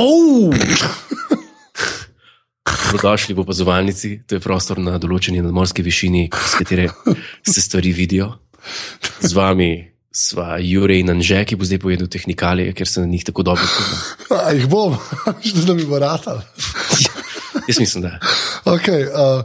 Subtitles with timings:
[0.00, 0.48] Oh!
[2.64, 6.88] Dobrodošli v opazovalnici, to je prostor na določeni nadmorski višini, z katere
[7.44, 8.32] se stvari vidijo.
[9.20, 13.24] Z vami sva Jure in Anže, ki bo zdaj povedal tehnikalije, ker se na njih
[13.28, 14.00] tako dobro spomnim.
[14.40, 14.96] A jih bom,
[15.46, 16.40] že da mi bo ratal.
[17.68, 18.16] Jaz mislim, da.
[18.64, 19.44] Okay, uh,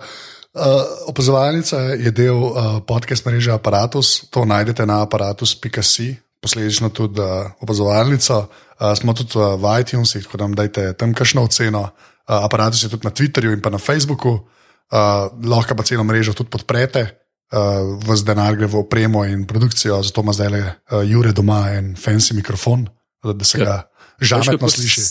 [0.56, 0.64] uh,
[1.12, 6.16] opazovalnica je del uh, podcast mreže Apparatus, to najdete na aparatus.si,
[6.46, 8.38] posledično tudi uh, opazovalnico.
[8.46, 11.90] Uh, smo tudi uh, v iTunesih, tako da dajte tam kakšno oceno.
[12.26, 16.34] Uh, aparatus je tudi na Twitterju in pa na Facebooku, uh, lahko pa celo mrežo
[16.38, 17.08] tudi podprete.
[17.54, 21.70] Uh, Vse denar gre v opremo in produkcijo, zato ima zdaj le uh, Jure doma
[21.78, 22.88] en fancy mikrofon,
[23.24, 23.84] da, da se ga
[24.20, 25.02] žametno sliši.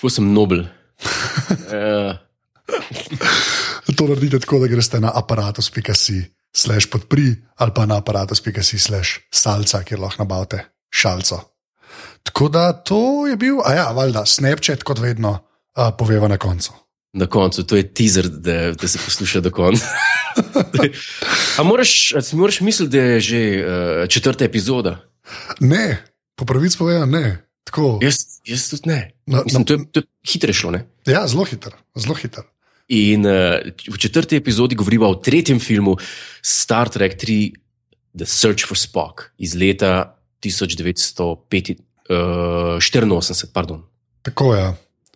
[0.00, 0.64] Ko sem nobel.
[1.72, 2.16] uh,
[3.96, 6.20] To naredite tako, da greste na aparatus.si,
[6.52, 11.40] slash podpri ali pa na aparatus.si, slash salca, kjer lahko nabavite šalco.
[12.22, 15.38] Tako da to je bil, a ja, valjda, Snapchat, kot vedno,
[15.76, 16.72] uh, poveva na koncu.
[17.12, 19.86] na koncu, to je teaser, da, da se posluša do konca.
[21.58, 25.00] A moraš, a si moraš misliti, da je že uh, četrta epizoda?
[25.60, 26.04] Ne,
[26.36, 27.44] po pravici povedano, ne.
[27.64, 29.12] Tako, Jaz, jaz tudi ne.
[29.26, 30.70] Na- Mislim, na- to, je, to je hitro šlo.
[30.70, 30.86] Ne?
[31.06, 32.44] ja, zelo hiter, zelo hiter.
[32.88, 33.32] In uh,
[33.88, 35.96] v četrti epizodi govorimo o tretjem filmu
[36.42, 37.52] Star Trek 3:
[38.16, 41.76] The Search for Spock iz leta 1984.
[43.52, 43.82] Pardon,
[44.22, 44.74] Tako je.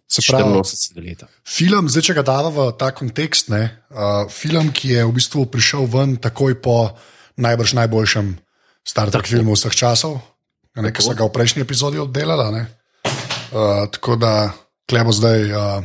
[0.08, 1.26] Se pravi, 84 leta.
[1.48, 5.48] film, zdaj če ga dava v ta kontekst, ne, uh, film, ki je v bistvu
[5.48, 6.92] prišel ven takoj po
[7.40, 8.36] najbrž najboljšem
[8.84, 10.20] Star Trek filmu vseh časov,
[10.76, 12.52] ki so ga v prejšnji epizodi obdelala.
[12.52, 12.68] ne.
[13.52, 14.52] Uh, tako da,
[14.84, 15.40] klebo zdaj.
[15.48, 15.80] Uh,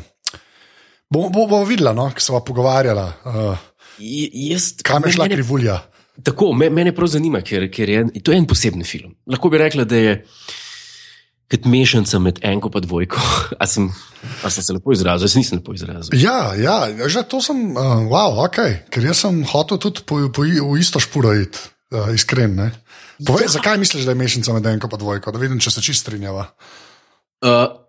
[1.07, 3.55] Bomo bo, bo videla, no, ki se bomo pogovarjala, uh,
[3.97, 5.79] Jaz, kam je šla mene- krivulja.
[6.23, 9.13] Tako, me, mene prav zanima, ker, ker je to je en poseben film.
[9.29, 10.15] Lahko bi rekla, da je
[11.47, 13.21] kot mešanica med enko in dvojko.
[13.61, 13.87] A sem,
[14.43, 16.17] a sem se lepo izrazil, jaz nisem lepo izrazil.
[16.19, 20.43] Ja, ja, že to sem, uh, wow, ok, ker jaz sem hotel tudi po, po,
[20.43, 21.61] v isto špuro iti,
[21.95, 22.57] uh, iskren.
[22.57, 22.71] Ne?
[23.23, 23.55] Povej, ja.
[23.57, 26.49] zakaj misliš, da je mešanica med enko in dvojko, da vidim, če se čist strinjava.
[27.45, 27.79] Uh,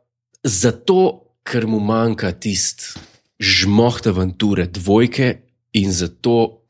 [0.44, 1.00] zato,
[1.48, 3.00] ker mu manjka tisti
[3.38, 5.32] žmoht avanture dvojke,
[5.78, 6.64] in zato,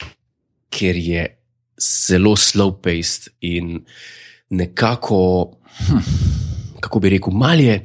[0.73, 1.38] ker je
[1.81, 3.79] zelo slow-paced in
[4.51, 5.21] nekako,
[5.89, 6.03] hm,
[6.81, 7.81] kako bi rekel, mal je,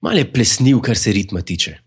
[0.00, 1.78] mal je plesniv, kar se ritma tiče.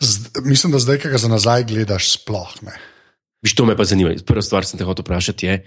[0.00, 2.74] Z, mislim, da zdaj, ki ga za nazaj gledaš, sploh ne.
[3.42, 4.14] Viš, to me pa zanima.
[4.26, 5.58] Prva stvar, ki sem te hotel vprašati, je,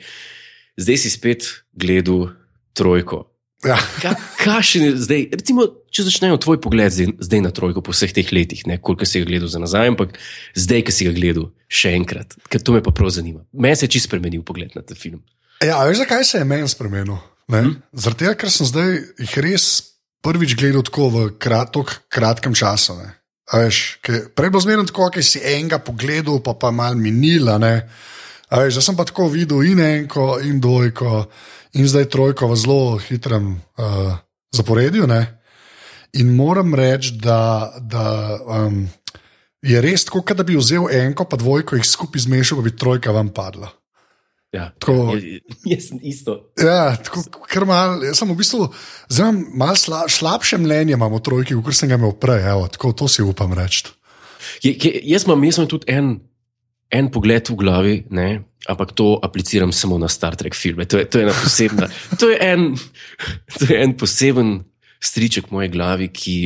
[0.80, 2.30] zdaj si spet gledal
[2.76, 3.26] trojko.
[3.66, 3.78] Ja.
[4.02, 8.14] Ka, kašen je zdaj, recimo, če začnejo tvoj pogled zdaj, zdaj na trojko po vseh
[8.14, 10.18] teh letih, ne koliko si ga gledal za nazaj, ampak
[10.54, 13.42] zdaj, ki si ga gledal še enkrat, ker to me pa prav zanima.
[13.54, 15.24] Meni se je čisto spremenil pogled na ta film.
[15.64, 17.18] Ja, veš, zakaj se je meni spremenil?
[17.52, 17.76] Hmm?
[17.94, 18.90] Zaradi tega, ker sem zdaj
[19.22, 19.68] jih res
[20.26, 21.78] prvič gledal tako v krat,
[22.10, 22.98] kratkem času.
[22.98, 23.14] ne.
[23.54, 24.02] A Veš,
[24.34, 27.58] prej bilo zmerno tako, da si enega pogledal, pa pa mal minila.
[27.62, 27.86] ne.
[28.50, 31.30] A Veš, zdaj sem pa tako videl in enko, in dvojko,
[31.76, 34.16] in zdaj trojko v zelo hitrem uh,
[34.56, 35.08] zaporedju.
[35.08, 35.22] Ne?
[36.16, 38.86] In moram reči, da, da um,
[39.62, 43.12] je res tako, da bi vzel enko, pa dvojko jih skupaj zmešal, pa bi trojka
[43.12, 43.72] vam padla.
[44.56, 45.24] Ja, Tako- jaz,
[45.68, 46.38] jaz sem isto.
[46.56, 48.70] Ja, tako kar mal, sem v bistvu
[49.12, 52.46] zdaj imam malo sla, slabše mnenje imam o trojki, kot sem ga imel prej.
[52.54, 53.92] Evo, tako, to si upam reči.
[54.64, 56.14] Je, je, jaz, imam, jaz imam tudi en,
[56.90, 58.44] en pogled v glavi, ne?
[58.66, 60.86] ampak to apliciram samo na Star Trek filme.
[60.90, 61.88] To je, to je, posebna,
[62.20, 62.74] to je, en,
[63.60, 64.64] to je en poseben
[64.98, 66.38] striček v moji glavi, ki,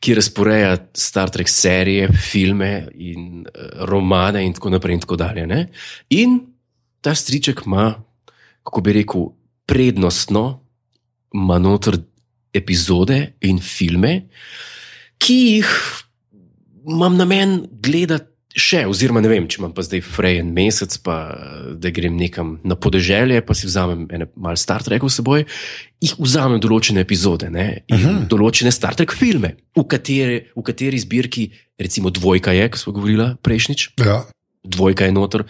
[0.00, 4.96] ki razporeja Star Trek serije, filme in uh, romane in tako naprej.
[4.96, 5.66] In, tako dalje, ne?
[6.08, 6.40] in
[7.04, 7.92] ta striček ima,
[8.64, 9.28] kako bi rekel,
[9.66, 10.62] prednostno,
[11.36, 11.98] ima noter
[12.56, 14.22] epizode in filme,
[15.20, 15.70] ki jih
[16.86, 21.16] imam namen gledati še, oziroma ne vem, če imam pa zdaj frej en mesec, pa
[21.76, 25.44] da grem nekam na podeželje, pa si vzamem ene malo Star Trekov s seboj,
[26.02, 31.50] jih vzamem določene epizode ne, in določene Star Trek filme, v, katere, v kateri zbirki,
[31.80, 34.24] recimo Dvojka je, ko smo govorili prejšnjič, Ja.
[34.66, 35.44] Dvojka je noter.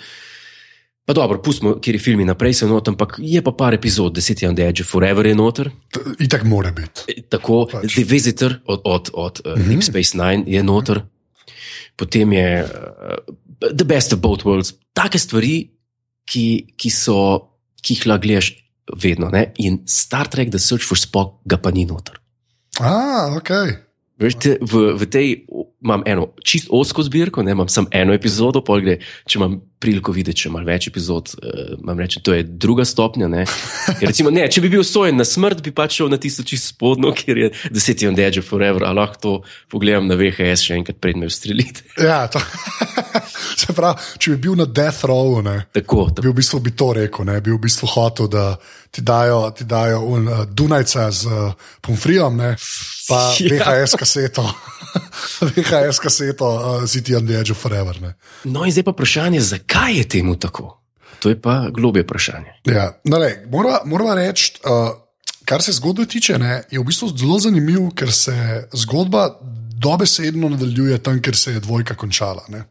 [1.06, 4.43] Pa dobro, pustimo, kjer je film naprej, se noter, ampak je pa par epizod, Deset
[4.43, 5.70] je on the Edge Forever je noter.
[5.94, 7.06] T- Itak mora biti.
[7.09, 7.94] E, Tako, Pač.
[7.94, 11.00] The Visitor od, od, od uh, Deep Space Nine je noter,
[11.97, 13.17] potem je uh,
[13.61, 14.77] The Best of Both Worlds.
[14.97, 15.57] Take stvari,
[16.29, 17.19] ki, ki, so,
[17.83, 18.53] ki jih lahko gledaš
[19.03, 19.31] vedno.
[19.33, 19.51] Ne?
[19.65, 22.21] In Star Trek, The Search for Spock, ga pa ni noter.
[22.81, 23.51] A, ok.
[24.21, 25.33] Veš, te, v, v tej
[25.84, 28.96] imam eno čist osko zbirko, ne, imam samo eno epizodo, pol gre,
[29.28, 33.28] če imam priliko videti, če imam več epizod, uh, imam reči, to je druga stopnja.
[33.28, 33.44] Ne.
[34.00, 36.73] Ker Recimo, ne, če bi bil sojen na smrt, bi pač šel na tisto čisto
[36.73, 39.34] spodnjo, kjer je Deseti on Dead Forever, a lahko to
[39.73, 41.84] pogledam na VHS še enkrat, pred me ustrelite.
[42.00, 42.40] Ja, to.
[43.61, 46.29] Se pravi, če bi bil na death row, ne, Tako, bi tako.
[46.29, 48.56] v bistvu bi to rekel, ne, bi v bistvu hotel, da
[48.91, 52.50] ti dajo, ti dajo un, uh, Dunajca z uh, pomfrijom, ne,
[53.08, 53.56] pa Ja.
[53.56, 54.44] VHS kaseto,
[55.56, 57.97] VHS kaseto, uh, City on the Edge of Forever.
[58.03, 58.14] Ne.
[58.44, 60.82] No, in zdaj pa vprašanje, zakaj je temu tako?
[61.25, 62.61] To je pa globje vprašanje.
[62.69, 64.93] Ja, no, lej, morava, morava reči, uh,
[65.49, 68.37] kar se zgodbe tiče, ne, je v bistvu zelo zanimiv, ker se
[68.73, 69.31] zgodba
[69.76, 72.44] dobesedno nadaljuje tam, kjer se je dvojka končala.
[72.49, 72.64] Ne.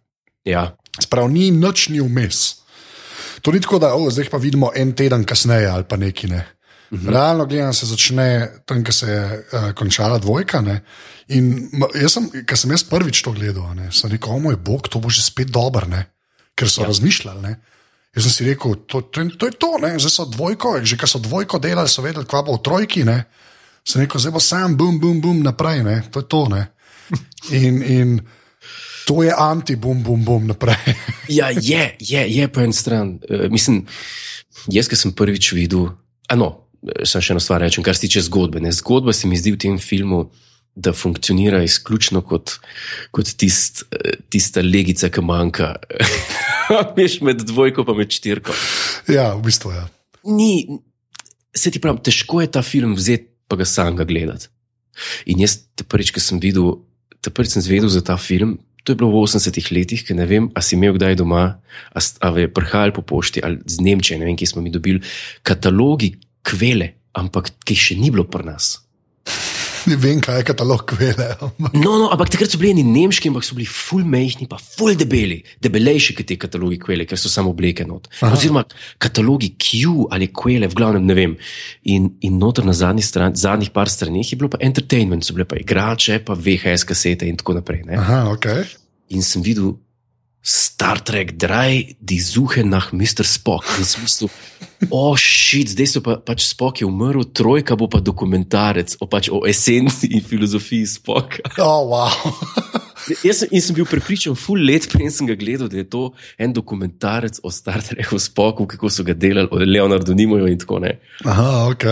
[0.45, 2.62] Ja, Sprav ni noč ni vmes.
[3.44, 6.45] To ni tako, da oh, zdaj pa vidimo en teden kasneje ali pa neki ne.
[6.94, 7.09] Mhm.
[7.09, 10.62] Realno gledano se začne tam, kjer se je uh, končala dvojka.
[10.62, 10.80] Ne?
[11.27, 11.69] In
[12.01, 15.01] jaz sem, ko sem jaz prvič to gledal, ne, sem rekel, o moj bog, to
[15.01, 16.06] bo že spet dobro, ne?
[16.56, 16.88] ker so ja.
[16.88, 17.41] razmišljali.
[17.41, 17.56] Ne?
[18.15, 19.95] Jaz sem si rekel, to, to, to je to, ne?
[20.00, 23.03] zdaj so dvojko, že ko so dvojko delali, so vedeli, kva bo v trojki.
[23.03, 23.18] Ne?
[23.83, 25.98] Sem rekel, zdaj bo sam, bum, bum, bum, naprej, ne?
[26.13, 26.45] to je to.
[26.53, 26.63] Ne?
[27.59, 28.18] In, in
[29.05, 30.77] to je anti-bum, bum, bum, naprej.
[31.39, 33.19] ja je, je, je po eni strani.
[33.29, 33.83] Uh, mislim,
[34.71, 35.91] jaz, ki sem prvič videl,
[36.31, 36.65] ano,
[37.05, 38.61] sem še eno stvar rečem, kar se tiče zgodbe.
[38.63, 38.73] Ne?
[38.75, 40.27] Zgodba se mi zdi v tem filmu.
[40.75, 42.57] Da funkcionira izključno kot,
[43.15, 45.69] kot tist, eh, tista legica, ki manjka.
[46.97, 48.51] Veš med dvojko in med štirko.
[49.07, 49.77] ja, v bistvu je.
[49.79, 49.87] Ja.
[50.35, 50.81] Ni,
[51.55, 54.51] se ti pravi, težko je ta film vzeti, pa ga samega gledati.
[55.31, 56.81] In jaz, te prvič, ki sem videl,
[57.23, 60.29] te prvič sem zvedel za ta film, to je bilo v 80-ih letih, ki ne
[60.29, 61.57] vem, a si imel kdaj doma,
[61.89, 64.69] a, s- a je prihajal po pošti ali z Nemčije, ne vem, kje smo mi
[64.69, 65.01] dobili
[65.41, 66.13] katalogi
[66.45, 68.84] kvele, ampak ki še ni bilo pri nas.
[69.85, 71.27] Ne vem, kaj je katalog kvele.
[71.39, 74.57] ampak- No, no, ampak takrat so bili eni nemški, ampak so bili ful mehki, pa
[74.57, 78.07] ful debeli, debelejši kot ti katalogi kvele, ker so samo obleke not.
[78.21, 78.33] Aha.
[78.33, 78.63] Oziroma
[78.99, 81.37] katalogi Q ali kvele, v glavnem ne vem.
[81.83, 85.45] In, in noter na zadnji strani, zadnjih par straneh je bilo pa entertainment, so bile
[85.45, 87.83] pa igrače, pa VHS kasete in tako naprej.
[87.85, 87.97] Ne?
[87.97, 88.45] Aha, ok.
[89.13, 89.75] In sem videl
[90.45, 93.25] Star Trek, draj, die Suche nach Mr.
[93.25, 93.65] Spock.
[93.80, 94.30] In sem mislil,
[94.94, 99.31] o šit, zdaj so pa, pač Spock je umrl, trojka bo pa dokumentarec o, pač
[99.33, 101.50] o esenci in filozofiji Spocka.
[101.57, 102.13] Oh, wow.
[103.25, 106.06] Jaz sem, sem bil prepričan, full let, preden sem ga gledal, da je to
[106.38, 110.77] en dokumentarec o Star Treku, Spocku, kako so ga delali, o Leonardu Nimoju in tako
[110.86, 111.01] naprej.
[111.25, 111.89] Aha, ok.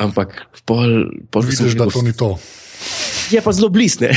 [0.00, 2.38] Ampak pol, pol Vidiš, da to ni to.
[3.28, 4.16] Je pa zelo blizu, ne?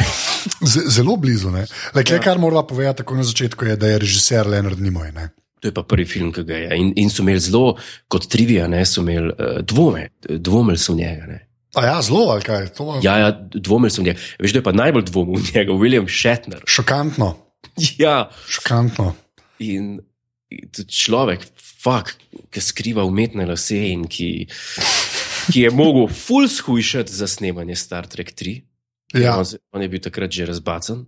[0.62, 1.52] Z zelo blizu.
[1.52, 1.66] Ne?
[1.96, 2.16] Le, Ja.
[2.16, 2.22] ja.
[2.22, 5.12] Kar moramo povedati takoj na začetku, je, da je režiser Leonard Nimoy.
[5.12, 5.30] Ne?
[5.60, 6.68] To je pa prvi film, ki ga je.
[6.78, 7.76] In, in so imeli zelo,
[8.08, 11.26] kot trivija, ne, so imeli uh, dvome, dvomili so v njega.
[11.28, 11.40] Ne.
[11.76, 12.70] A ja, zelo ali kaj.
[12.80, 14.20] To je Ja, ja, dvomili so v njega.
[14.40, 16.64] Veš, da je pa najbolj dvomil v njega, William Shatner.
[16.66, 17.36] šokantno.
[18.00, 19.16] Ja, Šokantno.
[19.60, 20.00] in
[20.72, 21.44] tudi človek,
[21.84, 22.16] fuk,
[22.50, 24.48] ki skriva umetne lase in ki,
[25.52, 28.62] ki je mogel full shujšati za snemanje Star Trek 3.
[29.14, 29.38] Ja.
[29.38, 31.06] On, on je bil takrat že razbacan,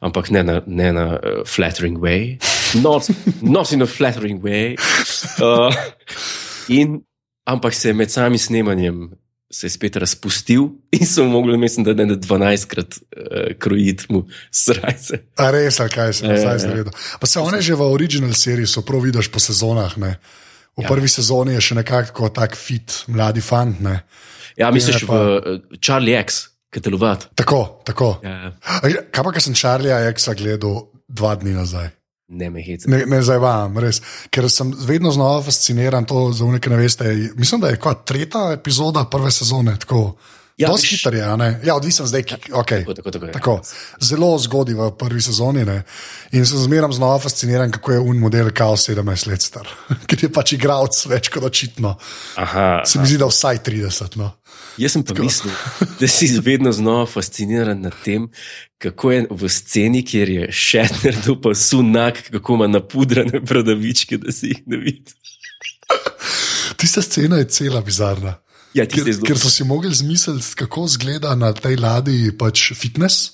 [0.00, 2.38] ampak ne na, ne na uh, flattering way.
[2.74, 3.08] Not,
[3.42, 4.76] not in a flattering way.
[5.40, 5.72] Uh,
[6.68, 7.00] in,
[7.44, 9.10] ampak se je med samim snemanjem
[9.50, 10.62] se je spet razpustil
[10.92, 15.18] in so mogli, mislim, da na 12krat uh, krojiti mu srajce.
[15.38, 16.58] A res, kaj se Ja, je ja, zdaj ja.
[16.58, 16.92] zvedel.
[17.20, 19.96] Pa se one že v original seriji so prav vidiš po sezonah.
[19.98, 20.18] Ne?
[20.76, 20.84] V Ja.
[20.84, 20.88] ja.
[20.88, 23.80] prvi sezoni je še nekako tak fit, mladi fant.
[23.80, 24.02] Ne?
[24.58, 27.28] Ja, misliš v pa- uh, Charlie X, katelovat.
[27.34, 28.14] Tako, tako.
[28.22, 28.52] Ja,
[29.10, 31.96] Kaj pa, ker sem Charlieja Exa gledal dva dni nazaj?
[32.28, 32.90] ne me hecam.
[32.90, 34.00] Ne, ne zdaj vam, res.
[34.34, 37.12] Ker sem vedno znova fasciniran, to za ki ne veste.
[37.38, 39.76] Mislim, da je kot tretja epizoda prve sezone.
[39.78, 40.16] Tako,
[40.56, 41.48] Ja, ja, Dosti hiter je, ne?
[41.68, 42.80] Ja, odvisen zdaj, ki, okay.
[42.80, 43.32] Tako, tako, tako, ja.
[43.32, 43.54] Tako,
[44.00, 45.66] zelo zgodaj v prvi sezoni.
[45.68, 45.82] Ne?
[46.32, 49.68] In sem zmeraj znova fasciniran, kako je un model kao 17 let star.
[50.08, 51.92] Ker je pač igralec več kot očitno.
[52.40, 54.16] Aha, Se mi zdi, da vsaj 30.
[54.16, 54.30] No.
[54.80, 55.52] Jaz sem pa mislil,
[56.00, 58.30] da si vedno znova fasciniran nad tem,
[58.80, 64.54] kako je v sceni, kjer je Šetner dopal sunak, kako ima napudrane bradavičke, da si
[64.54, 65.12] jih ne vidi.
[66.80, 68.38] Tista scena je cela bizarna.
[68.76, 73.32] Ja, Ker, ker so si mogli zmisliti, kako izgleda na tej ladji pač fitness.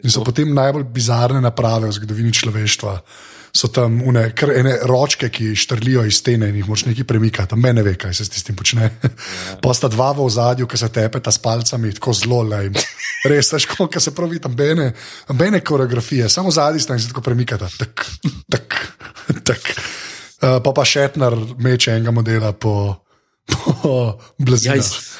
[0.00, 2.94] In so potem najbolj bizarne naprave v zgodovini človeštva.
[3.50, 7.58] So tam une, kar ene ročke, ki štrlijo iz stene in jih moč nekaj premikati.
[7.58, 8.86] Mene ve, kaj se s tem počne.
[8.86, 9.58] Ja.
[9.60, 12.78] Pa sta dva v ozadju, ki se tepeta s palcami, tako zelo lajm.
[13.28, 14.92] Res, težko, ki se pravi tam bene,
[15.36, 17.68] bene koreografije, samo zadnji sta in se tako premikata.
[17.76, 18.06] Tak,
[18.48, 18.78] tak,
[19.44, 19.74] tak.
[20.40, 22.94] Uh, pa pa Šetner meče enega modela po,
[23.50, 23.94] po
[24.62, 25.10] Ja, iz-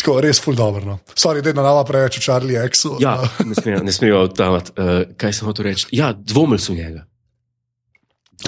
[0.00, 0.84] Tako, res ful dobro.
[0.84, 0.98] No.
[1.12, 2.96] Sorry, da je na nova preveč v Charlie Xu.
[3.02, 4.72] Ja, ne smejo, ne smejo odtavati.
[4.72, 5.90] Uh, kaj sem hotel reči?
[5.92, 7.04] Ja, dvomil so njega.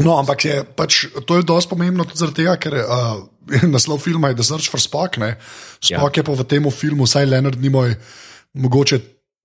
[0.01, 3.21] No, ampak je, pač, to je dosti pomembno tudi zaradi tega, ker uh,
[3.75, 5.21] naslov filma je The Search for Spock.
[5.21, 5.37] Ne?
[5.77, 6.23] Spock ja.
[6.23, 7.93] je pa v tem filmu, vsaj Leonard ni moj,
[8.57, 9.03] mogoče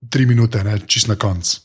[0.08, 1.60] tri minute, čist na koncu.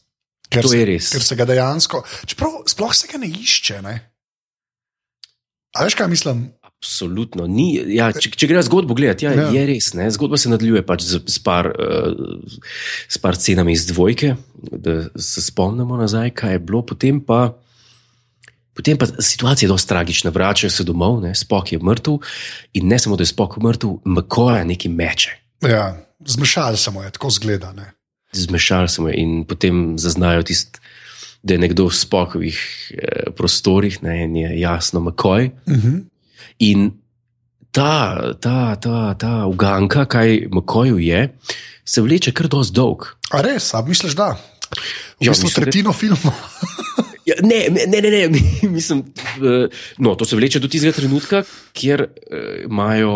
[0.54, 1.14] To je res.
[1.16, 3.80] Ker se ga dejansko, čeprav sploh se ga ne išče.
[3.82, 3.96] Ne?
[5.74, 6.52] A veš, kaj mislim?
[6.84, 7.46] Absolutno.
[7.48, 9.46] Ni, ja, če, če greš zgodbo gledati, ja, ja.
[9.56, 9.94] je res.
[9.96, 10.10] Ne?
[10.12, 12.42] Zgodba se nadaljuje pač z, z, par, uh,
[13.08, 14.34] s par cenami iz dvojke,
[14.68, 16.84] da se spomnimo nazaj, kaj je bilo.
[16.84, 17.54] Potem pa,
[18.76, 20.34] potem pa situacija je dosti tragična.
[20.36, 22.20] Vračajo se domov, spok je mrtev
[22.76, 25.38] in ne samo, da je spok mrtev, mkoja neki meče.
[25.64, 27.72] Ja, zmešali smo je, tako zgleda.
[28.36, 30.84] Zmešali smo je in potem zaznajo tisti
[31.44, 32.60] da je nekdo v spokovih
[32.96, 35.52] eh, prostorih, ne, in je jasno, makoj.
[35.66, 35.88] Uh mhm.
[35.88, 36.02] -huh.
[36.66, 36.92] In
[37.74, 41.28] ta, ta, ta, ta uganka, kaj makoju je,
[41.86, 43.10] se vleče kar dosti dolg.
[43.34, 44.34] A res, a misliš, da?
[45.20, 45.98] V ja, bistvu ja, tretjino da...
[45.98, 46.34] filma.
[47.24, 49.00] Ja, ne, ne, ne, ne, mislim,
[49.98, 53.14] no, to se vleče do tistega trenutka, kjer uh, imajo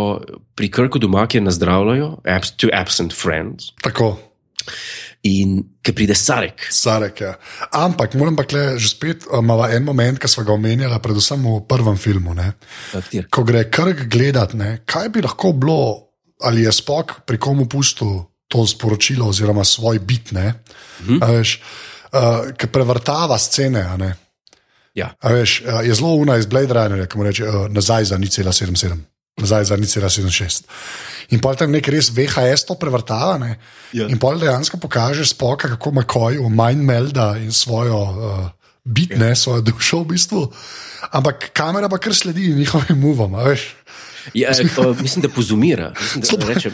[0.56, 3.74] pri Krku doma, kjer nazdravljajo, abs to absent friends.
[3.84, 4.14] Tako
[5.28, 6.68] in ki pride Sarek.
[6.74, 7.34] Sarek ja.
[7.76, 11.60] Ampak moram pa le že spet imati en moment, ki smo ga omenjali, predvsem v
[11.68, 12.36] prvem filmu.
[13.30, 15.82] Ko gre krk gledati, ne, kaj bi lahko bilo,
[16.44, 21.20] ali je spok pri komu pustil to sporočilo, oziroma svoj bit, mhm.
[21.20, 21.60] veš,
[22.14, 23.84] uh, ki prevrtava scene.
[24.96, 25.12] Ja.
[25.24, 29.04] Veš, uh, je zelo una iz Blade Runnerja, ki mu reče uh, nazaj za 0,77,
[29.38, 30.64] nazaj za 0,76.
[31.30, 33.38] In pa tam nekaj res VHS to prevrtava.
[33.94, 34.08] Ja.
[34.10, 38.50] In pa dejansko pokaže spoka, kako Makoj Mind Melda in svojo uh,
[38.84, 39.36] bitne, ja.
[39.36, 40.42] svojo dušo v bistvu.
[41.12, 43.36] Ampak kamera pa kar sledi njihovim movom.
[44.34, 45.94] Ja, uh, mislim, da pozumira.
[46.16, 46.72] Mislim, da reče.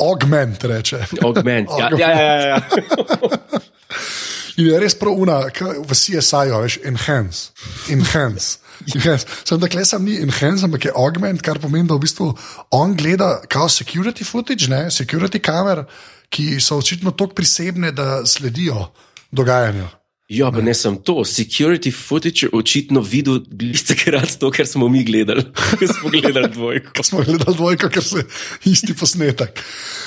[0.00, 1.04] Augment reče.
[1.22, 1.68] Augment.
[1.78, 2.46] Ja, ja, ja.
[2.48, 2.60] ja.
[4.56, 7.50] In je res prav una, v CSI-ju, veš, enhance.
[7.90, 8.58] enhance.
[9.48, 12.30] Sem da klesam ni enhance, ampak je augment, kar pomeni, da v bistvu
[12.74, 14.86] on gleda kao security footage, ne?
[14.94, 15.84] security kamer,
[16.30, 18.90] ki so očitno tako prisebne, da sledijo
[19.34, 19.88] dogajanju.
[20.32, 21.20] Ja, pa ne sem to.
[21.28, 25.44] Security footage je očitno videl, gliste krat to, kar smo mi gledali.
[25.78, 26.94] Ker smo gledali dvojko.
[26.96, 28.24] Ker smo gledali dvojko, ker se
[28.64, 29.60] isti posnetek.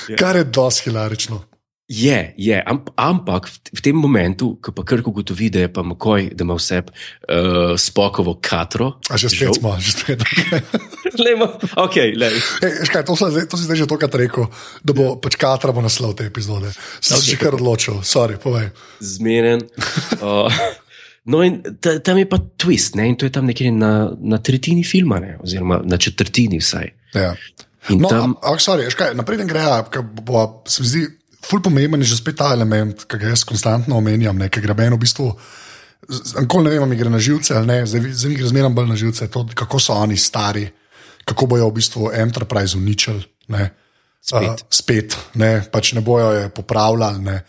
[0.10, 0.18] Ja.
[0.18, 1.44] Kar je dosti hilarično.
[1.88, 2.63] Je, je,
[3.00, 6.84] ampak v tem momentu, ko pa kar ugotovi, da je pa mokoj, da ima vse
[6.84, 9.00] uh, spokovo katro.
[9.08, 10.20] A že spet smo, že spet.
[11.24, 11.48] Lemo,
[11.79, 14.51] okay, hey, škaj, to, zdaj, to si zdaj že tokrat rekel,
[14.84, 16.75] da bo pač katra bo naslov te epizode.
[17.00, 18.75] Sem se že kar odločil, sorry, povej.
[19.00, 19.63] Zmeren.
[20.17, 20.50] Uh,
[21.29, 23.06] no, in ta, tam je pa twist, ne?
[23.08, 25.38] in to je tam nekje na, na tretjini filma, ne?
[25.39, 26.89] oziroma na četrtini vsaj.
[27.13, 27.32] Ja.
[27.94, 28.34] No, tam...
[28.34, 29.86] ampak, sorry, škaj, naprej greja,
[30.25, 31.03] bo se mi zdi
[31.48, 34.96] ful pomemben je že spet ta element, ki ga jaz konstantno omenjam, ki gre meni
[34.96, 35.32] v bistvu.
[36.42, 38.92] Nikoli ne vem, ali gre na živce ali ne, zdaj, zdaj mi gre zmeraj bolj
[38.92, 40.68] na živce, to, kako so oni stari,
[41.25, 43.24] kako bojo v bistvu Enterprise uničili.
[44.27, 47.24] Spet, uh, spet ne, pač ne bojo je popravljali.
[47.24, 47.42] Ne.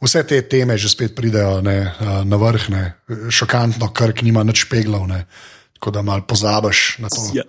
[0.00, 1.92] Vse te teme že spet pridejo ne,
[2.24, 2.84] na vrh, ne.
[3.30, 5.26] šokantno, kar nima nič peglov, ne.
[5.80, 7.24] tako da malo pozabiš na to.
[7.34, 7.42] Ja.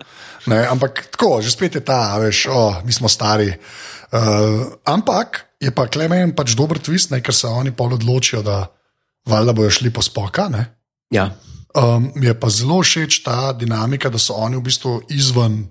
[0.46, 3.52] Ne, ampak tako, že spet je ta, veš, oh, mi smo stari.
[4.12, 8.66] Uh, ampak je pa Klemen pač dober twist, ne, ker se oni pol odločijo, da
[9.28, 10.48] valjda bojo šli po spoka.
[11.14, 11.30] Ja.
[11.72, 15.62] Um, mi je pa zelo všeč ta dinamika, da so oni v bistvu izven,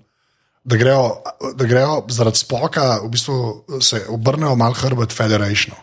[0.64, 1.20] da grejo,
[1.54, 3.36] da grejo zaradi spoka, v bistvu
[3.84, 5.76] se obrnejo malo hrbet Federationu.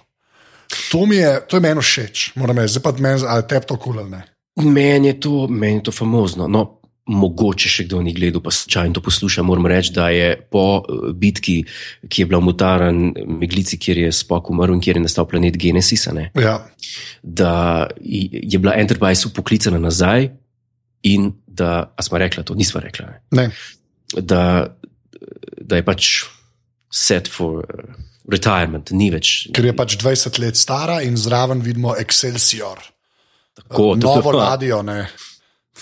[0.92, 1.06] To,
[1.48, 4.26] to je meni všeč, moram reči, zdaj pa meni, ali te to kulane.
[4.60, 6.48] Meni je to, meni je to famozno.
[6.48, 6.79] No,
[7.10, 10.82] mogoče še kdo ni gledal, pa če in to posluša, moram reči, da je po
[10.82, 11.58] eh, bitki,
[12.06, 13.00] ki je bila v Mutaran,
[13.40, 16.58] Meglici, kjer je Spock umrl in kjer je nastal planet Genesis, ja.
[17.24, 17.54] da
[18.02, 20.30] je bila Enterprise upoklicana nazaj
[21.10, 23.08] in da, a smo rekli, to nismo rekli,
[24.14, 24.44] da,
[25.62, 26.12] da je pač
[26.92, 27.66] set for.
[27.66, 29.48] Uh, Retirement, ni več.
[29.58, 32.78] Ker je pač 20 let stara in zraven vidimo Excelsior.
[33.58, 35.00] Tako, novo radio, ne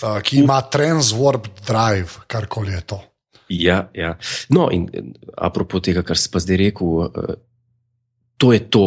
[0.02, 3.00] uh, ki ima transwarp drive, kar koli je to.
[3.48, 4.14] Ja, ja.
[4.52, 4.88] No, in
[5.36, 7.36] apropo tega, kar si pa zdaj rekel, uh,
[8.38, 8.86] to je to,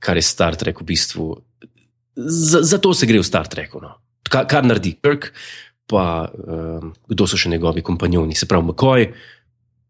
[0.00, 1.32] kar je Star Trek v bistvu.
[2.16, 3.80] Zato se gre v Star Treku.
[3.82, 3.96] No.
[4.30, 5.30] Kar, kar naredi Kirk,
[5.90, 9.06] pa um, kdo so še njegovi kompanjoni, se pravi McCoy.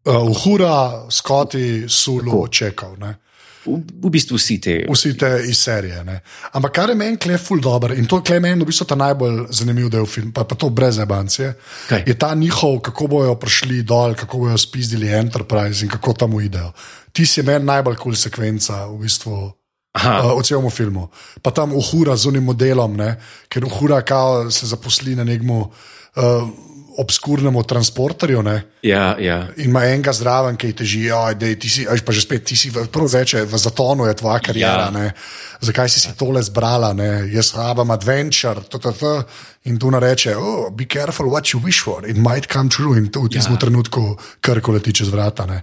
[0.07, 2.97] Uh, Uhura, Scotty, Sulu, čekal.
[3.01, 3.15] Ne?
[3.65, 4.75] V, v bistvu vsi te.
[4.89, 6.03] Vsi te iz serije.
[6.03, 6.19] Ne.
[6.57, 8.97] Ampak kar je meni kle ful dobro in to je kle meni v bistvu ta
[8.97, 11.53] najbolj zanimiv del filma, pa, pa to brez ebancije,
[11.89, 12.03] Kaj?
[12.07, 16.71] je ta njihov, kako bojo prišli dol, kako bojo spizdili Enterprise in kako tam uidejo.
[17.13, 19.39] Ti si meni najbolj kul cool sekvenca v bistvu.
[19.91, 21.09] Aha, Uh, v celem filmu.
[21.43, 23.19] Pa tam uhura z unim modelom, ne?
[23.51, 25.67] ker uhura kao se zaposli na nekem uh,
[26.97, 28.41] obskurnemu transporterju.
[28.43, 28.61] Ne?
[28.81, 29.47] ja, ja.
[29.57, 31.05] In ima enega zraven, ki teži,
[31.39, 34.39] da ti si, až pa že spet, ti si prvo reče, v zatonu je tvoja
[34.39, 34.89] karijera.
[34.93, 35.03] Ja.
[35.03, 35.11] Ja.
[35.61, 37.29] Zakaj si si tole zbrala, ne?
[37.31, 39.23] jaz rabam adventure, to, to, to.
[39.63, 42.97] in tu reče, oh, be careful what you wish for, it might come true.
[42.97, 43.59] In tu v tistem ja.
[43.59, 45.45] trenutku krko leti čez vrata.
[45.45, 45.61] Ne?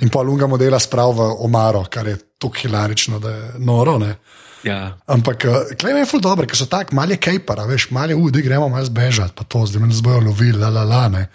[0.00, 3.98] In pa lunga modela sprav v omaro, kar je tako hilarično, da je noro.
[3.98, 4.16] Ne?
[4.66, 4.98] Ja.
[5.06, 5.46] Ampak,
[5.80, 9.34] klej je ful dobro, ker so tako mali kejpara, veš, mali, udi gremo malo zbežati,
[9.36, 11.02] pa to, zdaj me nas bojo lovili, la la la.
[11.12, 11.26] Ne.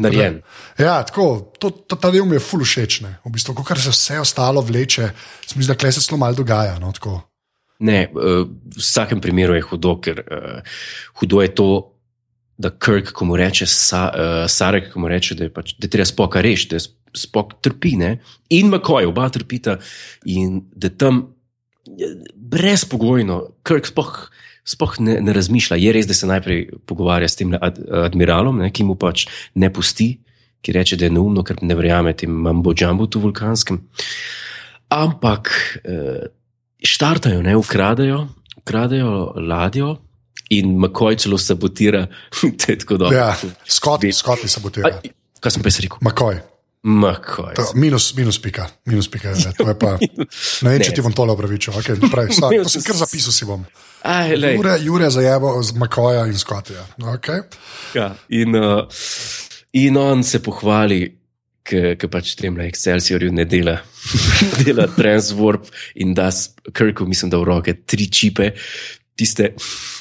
[0.00, 0.40] Narejen.
[0.78, 3.00] Ja, tako, to, to, ta del mi je ful všeč.
[3.06, 3.16] ne.
[3.24, 5.10] V bistvu, kar se vse ostalo vleče,
[5.46, 6.78] se mi zdi, da klej se zelo malo dogaja.
[6.82, 7.20] No, tako.
[7.78, 10.78] Ne, uh, v vsakem primeru je hudo, ker uh,
[11.20, 11.70] hudo je to,
[12.56, 15.84] da Kirk, ko mu reče, sa, uh, Sarek, ko mu reče, da je, pač, da
[15.84, 18.18] je treba spoka rešiti, da je spok trpi, ne?
[18.48, 19.78] in Makoj, oba trpita,
[20.24, 21.22] in da tam
[21.88, 22.16] eh,
[22.50, 24.28] brezpogojno, Kirk spoh.
[24.66, 25.76] Sploh ne, ne razmišlja.
[25.78, 27.76] Je res, da se najprej pogovarja s tem ad,
[28.08, 30.08] admiralom, ne, ki mu pač ne pusti,
[30.58, 33.78] ki reče, da je neumno, ker ne verjame tem mambo džambutu vulkanskem.
[34.90, 35.52] Ampak
[35.86, 36.26] eh,
[36.82, 38.24] štartajo, ne, ukradajo,
[38.58, 39.92] ukradajo ladjo
[40.50, 42.08] in Makoj celo sabotira.
[42.58, 43.14] to je tako dobro.
[43.14, 43.36] Ja,
[43.70, 44.96] skoti, skoti se bo tega.
[44.98, 46.02] Aj, Kaj sem pa jaz rekel?
[46.02, 46.40] Makoj.
[46.86, 49.50] To, minus, minus pika, minus pika je.
[49.58, 49.96] To je pa,
[50.62, 51.74] ne vem, če ti bom tole opravičil.
[51.82, 53.66] Okay, pravi, sta, to sem kar zapisal si bom.
[54.06, 54.54] Aj, lej.
[54.54, 56.86] Jure, Jure zajebo z Makoja in Skotija.
[57.18, 57.42] Okay.
[57.98, 58.86] Ja, in, uh,
[59.74, 61.02] in on se pohvali,
[61.66, 63.80] ker pač tem na Excelsiorju ne dela,
[64.62, 65.66] dela Transwarp
[65.98, 68.52] in da s Kirku, mislim, da v roke tri čipe.
[69.16, 69.54] Tiste,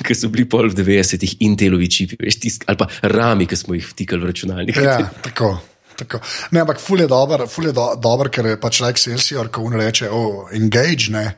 [0.04, 3.74] ki so bili pol v 90-ih, Intelovi čipi, veš, tist, ali pa rami, ki smo
[3.74, 4.76] jih vtikali v računalnik.
[4.84, 5.56] Ja, tako.
[5.96, 6.20] Tako.
[6.52, 9.64] Ne, ampak ful je dober, ful je do, dober, ker je pač like Celsior, ko
[9.68, 11.36] on reče, oh, engage, ne.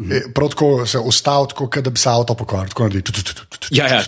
[0.00, 0.32] Mm -hmm.
[0.32, 3.02] Prav tako se ustavi, tako kot da bi se avto pokvaril, tako naredi.
[3.02, 3.94] tu, tu, tu, tu, tu, tu, Ja, ja.
[3.94, 4.02] ja,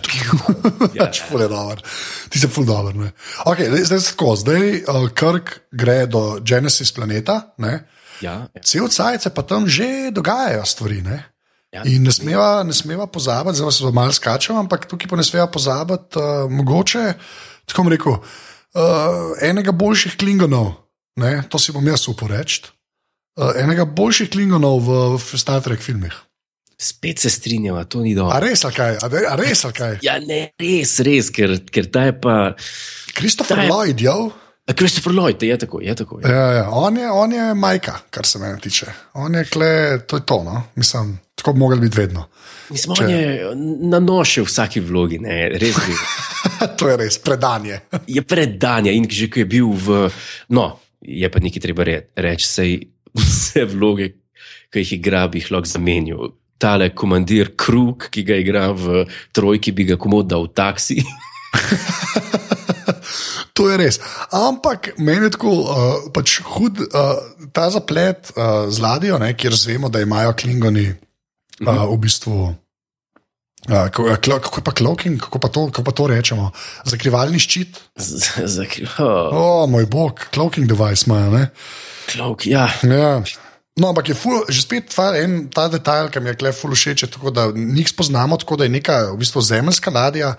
[1.05, 1.81] Pač ful je dober.
[2.29, 2.95] Ti si ful dober.
[2.95, 3.11] ne.
[3.45, 7.85] Okay, zdaj, zdaj, tako, zdaj uh, Kirk gre do Genesis planeta, ne.
[8.21, 8.61] ja, ja.
[8.63, 11.01] cel cajt se pa tam že dogajajo stvari.
[11.01, 11.23] Ne?
[11.73, 11.81] Ja.
[11.85, 15.47] In ne smeva, ne smeva pozabiti, zelo se malo skačem, ampak tukaj pa ne smeva
[15.47, 17.13] pozabiti, uh, mogoče,
[17.65, 18.17] tako rekel,
[18.75, 20.73] uh, enega boljših klingonov,
[21.19, 21.41] ne?
[21.49, 22.61] to si bom jaz uporeč.
[23.33, 26.13] Uh, enega boljših klingonov v, v Star Trek filmih.
[26.77, 28.39] Spet se strinjava, to ni A dobro.
[28.43, 28.97] res, ali kaj?
[29.01, 29.93] A, re- a res, ali kaj?
[30.03, 32.35] Ja, ne, res, res, ker, ker ta je pa.
[33.15, 34.31] Christopher Ta je- Lloyd, jo?
[34.65, 36.19] A Christopher Lloyd, je tako, je tako.
[36.23, 36.29] Ja.
[36.29, 36.69] Ja, ja.
[36.71, 38.85] On, je, on je majka, kar se mene tiče.
[39.13, 40.63] On je kle, to je to, no?
[40.75, 42.27] mislim, tako bi mogli biti vedno.
[42.69, 45.97] Mislim, on je na noše v vsaki vlogi, ne, res bi.
[46.79, 47.79] to je res, predanje.
[48.07, 50.07] Je predanja in že ko je bil v.
[50.49, 52.79] No, je pa nekaj treba re, reči, sej
[53.19, 54.09] vse vloge,
[54.71, 56.33] ki jih igra, bi jih lahko zamenjal.
[56.57, 59.03] Tale komandir Krug, ki ga igra v
[59.35, 61.03] trojki, bi ga komod dal v taksi.
[63.57, 63.99] To je res.
[64.33, 67.21] Ampak meni je tako uh, pač hud uh,
[67.53, 72.53] ta zaplet uh, z ladjo, ne, kjer zvemo, da imajo klingoni uh, v bistvu.
[73.63, 76.49] Uh, kako, je pa cloaking, kako pa, to, kako pa to rečemo?
[76.83, 77.79] Zakrivalni ščit.
[78.57, 78.89] Zakaj?
[78.99, 81.47] O, Oh, oh, moj bog, cloaking device imajo.
[82.11, 82.67] Klok, ja.
[82.83, 83.23] Ja.
[83.73, 86.75] No, ampak je ful, že spet ta, en, ta detajl, ki mi je klej ful
[86.77, 90.35] všeč, tako, da njih spoznamo tako, da je neka v bistvu zemeljska ladja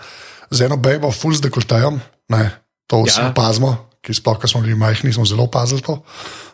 [0.55, 1.99] z eno bejbo, ful z dekoltejem.
[2.29, 2.51] Ne,
[2.87, 3.31] to vsi Ja.
[3.31, 6.03] opazimo, ki sploh, ko smo bili majhni, smo zelo opazili to.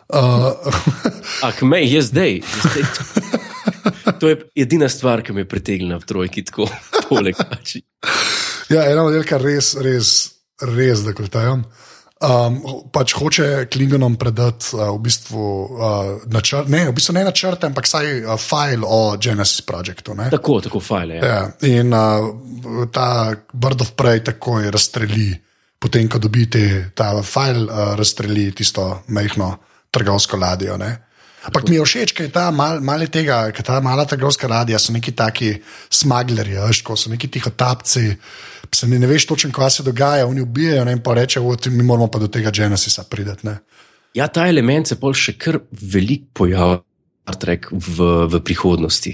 [0.09, 0.51] Uh,
[1.43, 2.41] Ah, mej, je zdaj.
[2.41, 3.01] zdaj to.
[4.19, 6.67] To je edina stvar, ki me je pritegnila v trojki, tako
[7.09, 7.81] poleg pači.
[8.69, 10.11] ja, ena modelka res, res,
[10.61, 11.63] res dekoltejem.
[12.21, 12.59] Um,
[12.93, 15.71] pač hoče Klingonom predati uh, v bistvu uh,
[16.29, 20.13] načrt, ne, v bistvu ne načrte, ampak vsaj uh, file o Genesis projektu.
[20.13, 20.29] ne.
[20.29, 21.17] Tako, tako fajle.
[21.17, 21.25] Ja.
[21.25, 22.29] Ja, in uh,
[22.93, 25.31] ta Bird of Prey takoj razstreli,
[25.81, 29.55] potem ko dobite ta file, uh, razstreli tisto majhno
[29.91, 30.77] trgovsko ladjo.
[30.77, 30.91] Ne?
[31.41, 34.77] Ampak mi je všeč, ker je ta mal, mali tega, ker ta mala trgovska ladja
[34.79, 35.55] so neki taki
[35.89, 38.03] smaglerji, ko so neki tihotapci.
[38.71, 41.83] Se ne, ne veš točno, kaj se dogaja, oni ubijajo ne, in pa rečejo, mi
[41.83, 43.41] moramo pa do tega Genesisa priti.
[43.43, 43.57] ne."
[44.13, 49.13] ja, ta element se pol še kar veliko pojavlja v, v prihodnosti.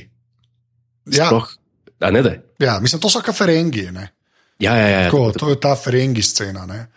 [1.14, 1.52] Ja, Sploh,
[2.04, 2.34] a ne da?
[2.60, 3.88] ja, mislim, to so kaferengi.
[3.94, 4.10] Ne?
[4.60, 5.02] Ja, ja, ja.
[5.10, 6.66] Tako, to je ta Ferengi scena.
[6.66, 6.88] Ne?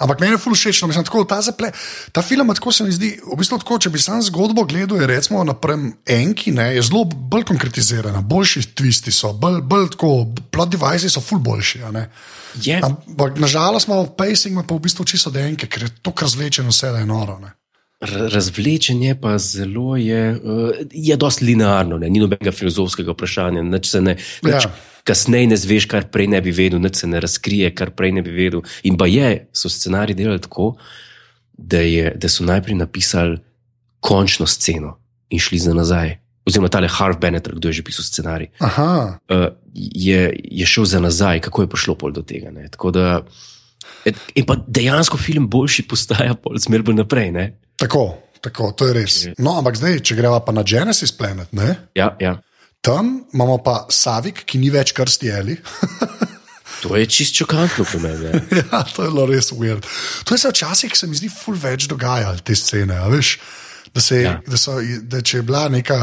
[0.00, 1.68] Ampak meni je ful všeč, no, mislim, tako, ta, zaple,
[2.12, 5.08] ta film, tako se mi zdi, v bistvu tako, če bi sam zgodbo gledal, je
[5.10, 10.14] recimo naprem enki, ne, je zelo bolj konkretizirana, boljši twisti so, bolj, bolj tako,
[10.50, 11.82] plot devices so ful boljši.
[12.64, 16.72] Je, Ampak nažalost imamo pacing, ima pa v bistvu čisto denke, ker je to razvlečeno
[16.72, 17.36] vse, da je noro.
[17.38, 17.52] Ne.
[18.00, 22.08] r- razvlečenje pa zelo je, uh, je dosti linearno, ne?
[22.08, 23.62] ni nobenega filozofskega vprašanja.
[23.62, 24.72] Nič ne, nič Ja.
[25.10, 28.22] Kasneje ne zveš, kar prej ne bi vedel, nič se ne razkrije, kar prej ne
[28.22, 28.62] bi vedel.
[28.86, 30.74] In pa je, so scenariji delali tako,
[31.58, 33.38] da, je, da so najprej napisali
[34.00, 34.96] končno sceno
[35.30, 36.16] in šli za nazaj.
[36.46, 41.00] Oziroma, tale Harv Bennett, kdo je že pisal scenarij, Aha, uh, je, je šel za
[41.00, 42.50] nazaj, kako je prišlo pol do tega.
[42.50, 42.68] Ne?
[42.72, 43.20] Tako da,
[44.34, 47.32] in pa dejansko film boljši postaja, pol smer bolj naprej.
[47.32, 47.46] Ne?
[47.76, 49.18] tako, tako, to je res.
[49.38, 52.38] No, ampak zdaj, če greva pa na Genesis Planet, ne, Ja, ja.
[52.80, 55.56] Tam imamo pa Savik, ki ni več krsti Eli.
[56.80, 58.30] To je čist čokantno po meni.
[58.60, 58.82] ja.
[58.88, 59.84] to je bilo res weird.
[60.24, 62.96] To je včasih, se mi zdi, ful več dogajalo, te scene.
[62.96, 63.34] a Veš,
[63.92, 64.38] da, se, ja.
[64.46, 65.98] Da, so, da če je bila neka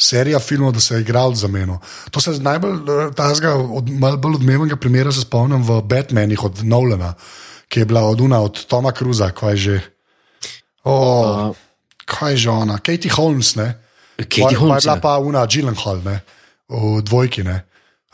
[0.00, 1.80] serija filmov, da se je igral za meno.
[2.10, 6.64] To se najbolj, eh, tazga, od, malo bolj odmevnega primera se spomnim v Batmanih od
[6.64, 7.14] Nolana,
[7.68, 9.80] ki je bila od Una, od Toma Cruza, kaj že.
[10.84, 11.56] Oh, Uh,
[12.04, 12.76] kaj je že ona?
[12.78, 13.83] Katie Holmes, ne?
[14.16, 15.00] Katie Pa- Pa je Holmes, bila ja.
[15.00, 16.20] pa Una Gyllenhaal, ne?
[16.68, 17.42] v dvojki.
[17.44, 17.64] Ne?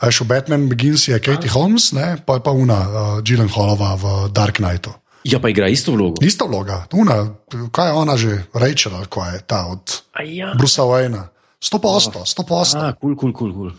[0.01, 2.17] A veš, v Batman Begins je Katie Holmes, ne?
[2.25, 4.91] pa je pa Una uh, Gyllenhaalova v Dark Knightu.
[5.23, 6.17] Ja, pa igra isto vlogo.
[6.25, 7.29] Ista vloga, Una,
[7.69, 9.85] kaj je ona že, Rachel ali kaj je ta od
[10.17, 11.29] A Ja, Brusa Wayna.
[11.61, 12.81] Sto posto, sto posto.
[12.81, 13.69] A, kul, kul, kul.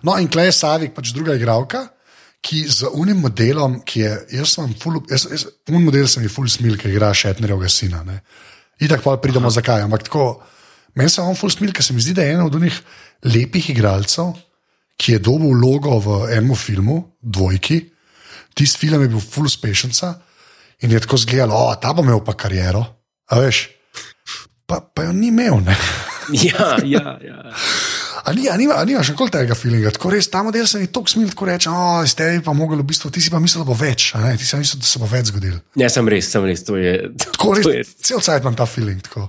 [0.00, 1.90] No, in Klej Savik, pač druga igralka,
[2.40, 6.32] ki z unim modelom, ki je, jaz sem full, jaz, jaz, un model sem jih
[6.32, 8.00] full smil, ki igra Šetnerjevega sina.
[8.00, 8.22] Ne.
[8.80, 9.56] Itak pa pridemo Aha.
[9.60, 9.84] zakaj.
[9.84, 10.40] Ampak tako,
[10.96, 12.80] meni se on full smil, ker se mi zdi, da je ena od unih
[13.30, 14.32] lepih igralcev,
[15.00, 17.80] ki je dobil vlogo v enem filmu, dvojki.
[18.54, 20.14] Tisti film je bil full uspešnica
[20.84, 22.82] in je tako zgledal, o, ta bo imel pa kariero.
[23.30, 23.68] A veš,
[24.66, 25.60] pa, pa jo ni imel.
[25.64, 25.76] Ne.
[26.30, 27.40] Ja, ja, ja.
[28.22, 30.86] A ni, a nima, a nimaš nikoli tega feelinga, tako res ta model se mi
[30.86, 33.64] tako smil, tako reče, o, iz tebi pa mogel v bistvu, ti si pa mislil,
[33.64, 35.56] da bo več, ti si mislil, da se bo več zgodil.
[35.80, 36.62] Ne, sem res, sem res.
[36.68, 36.92] To je,
[37.24, 39.00] Tako to je, res, cel cajt imam ta feeling.
[39.02, 39.26] tako.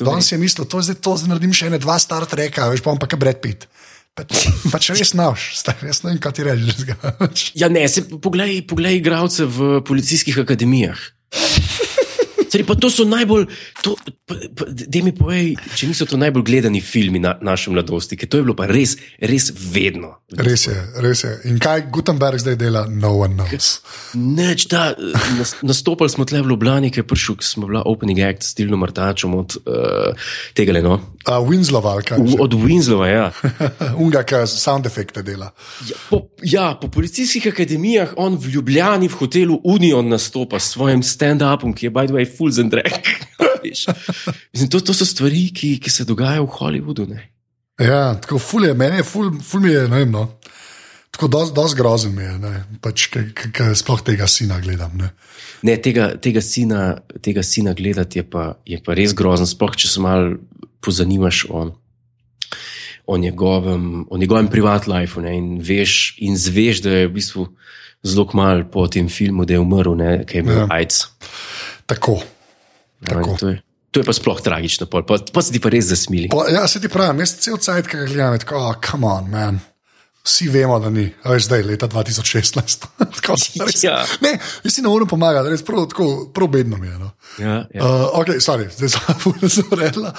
[0.00, 2.94] Danes je mislil, to zdaj, to zdaj naredim še ene dva Star Treka, veš pa
[2.94, 3.68] on pa kaj Brad Pitt.
[4.12, 4.26] Pa,
[4.68, 7.44] pač res naš, star, jaz ne vem, kaj ti rečeš.
[7.60, 11.00] ja, ne, se poglej, poglej igralce v policijskih akademijah.
[12.52, 13.46] Sej, pa to so najbolj,
[13.80, 13.94] to,
[14.28, 18.28] pa, pa, da mi povej, če niso to najbolj gledani filmi na naše mladosti, ker
[18.28, 20.18] to je bilo pa res, res vedno.
[20.36, 21.32] Res je, res je.
[21.48, 23.78] In kaj Gutenberg zdaj dela, no one knows.
[24.12, 24.90] Neč, da,
[25.38, 29.34] nas, nastopili smo tle v Ljubljani, je prišel, smo bila opening act s Tilno Martačom
[29.40, 30.98] od uh, tega le, no?
[31.24, 32.20] Uh, Winslow, ali kaj?
[32.20, 33.26] V- Od Winslova, ja.
[34.02, 35.52] Unga, ki sound efekte dela.
[35.88, 41.02] Ja po, ja, po policijskih akademijah on v Ljubljani v hotelu Union nastopa s svojim
[41.02, 43.12] stand-upom, ki je, by the way, full zendrek.
[43.62, 43.86] Veš.
[44.52, 47.06] Mislim, to, to so stvari, ki, ki se dogajajo v Hollywoodu.
[47.10, 47.28] Ne?
[47.80, 50.26] Ja, tako ful je, meni je ful, ful mi je, ne vem, no.
[51.12, 52.52] Tako dosti dos grozen mi je, ne,
[52.82, 54.94] pač, ker sploh tega sina gledam.
[54.98, 55.12] Ne.
[55.62, 59.92] Ne, tega, tega, sina, tega sina gledati je pa, je pa res grozen, sploh če
[59.92, 60.34] se malo
[60.82, 61.66] pozanimaš o,
[63.06, 67.46] o, njegovem, o njegovem privatnem lifeu ne, in, veš, in zveš, da je v bistvu
[68.02, 70.68] zelo malo po tem filmu, da je umrl, ne, ker je imel ja.
[70.80, 71.04] AIDS.
[71.86, 72.18] Tako.
[73.02, 73.58] In to, je,
[73.90, 76.30] to je pa sploh tragično, pol, pa, pa se ti pa res zasmili.
[76.32, 79.10] Pa, ja, se ti pravim, jaz cel cajt, ki ga gledam, je tako, oh, come
[79.10, 79.60] on, man.
[80.22, 82.84] Vsi vemo, da ni, a veš, zdaj, leta 2016.
[83.18, 83.34] tako,
[83.66, 83.96] res, Ja.
[84.22, 86.94] Ne, jaz si ne morem pomagati, res prav, tako, prav bedno mi je.
[87.00, 87.10] No.
[87.42, 87.82] Ja, ja.
[87.82, 90.14] Uh, ok, sorry, zdaj sem se uredila.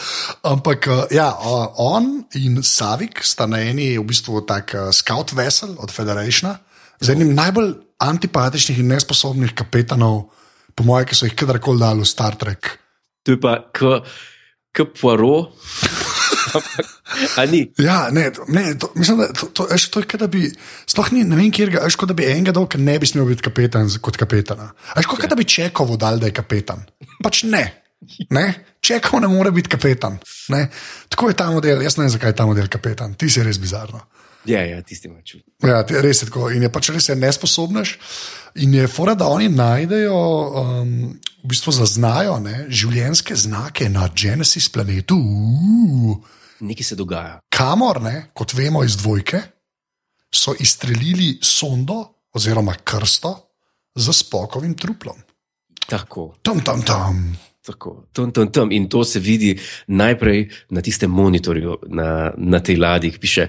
[0.51, 5.31] Ampak uh, ja, uh, on in Savik sta na eni v bistvu tak uh, scout
[5.39, 6.57] vessel od Federationa,
[6.99, 10.27] z enim najbolj antipatičnih in nesposobnih kapetanov,
[10.75, 12.73] po mojem, ki so jih kadarkoli dali v Star Trek.
[13.23, 13.57] To je pa
[17.51, 17.61] ni?
[17.77, 20.47] Ja, ne, ne to, mislim, da to, to, eš, to je, da bi,
[20.89, 23.09] sploh ni, ne vem, kjer ga, eš, kot da bi enega dal, ker ne bi
[23.09, 24.71] smel biti kapetan kot kapetana.
[24.97, 26.83] Eš, kot da bi Čekovu dal, da je kapetan.
[27.23, 27.63] Pač ne.
[28.33, 28.47] ne?
[28.83, 30.19] Čekov ne more biti kapetan.
[30.53, 30.65] Ne?
[31.09, 33.61] Tako je ta model, jaz ne vem, zakaj je ta model kapetan, ti si res
[33.61, 34.03] bizarno.
[34.45, 35.41] Ja, ja, tisti ima čut.
[35.63, 36.49] Ja, res je tako.
[36.51, 37.95] In je pač res je nesposobnež.
[38.63, 40.19] In je fora, da oni najdejo,
[40.59, 40.91] um,
[41.43, 45.17] v bistvu zaznajo ne, življenjske znake na Genesis planetu.
[45.17, 46.17] Uh,
[46.63, 47.39] Nekaj se dogaja.
[47.49, 49.41] kamor, ne, kot vemo iz dvojke,
[50.33, 52.03] so izstrelili sondo
[52.33, 53.33] oziroma krsto
[53.95, 55.17] z spokovim truplom.
[55.87, 56.35] Tako.
[56.41, 57.37] Tam, tam, tam.
[57.63, 58.71] Tako, tam, tam, tam.
[58.71, 59.55] In to se vidi
[59.87, 63.47] najprej na tistem monitorju, na, na tej ladji, ki piše.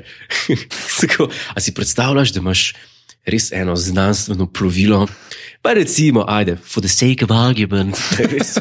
[1.01, 2.75] tako, a si predstavljaš, da imaš
[3.27, 5.07] res eno znanstveno plovilo.
[5.63, 8.55] Pa recimo, ajde, for the sake of argument, da res,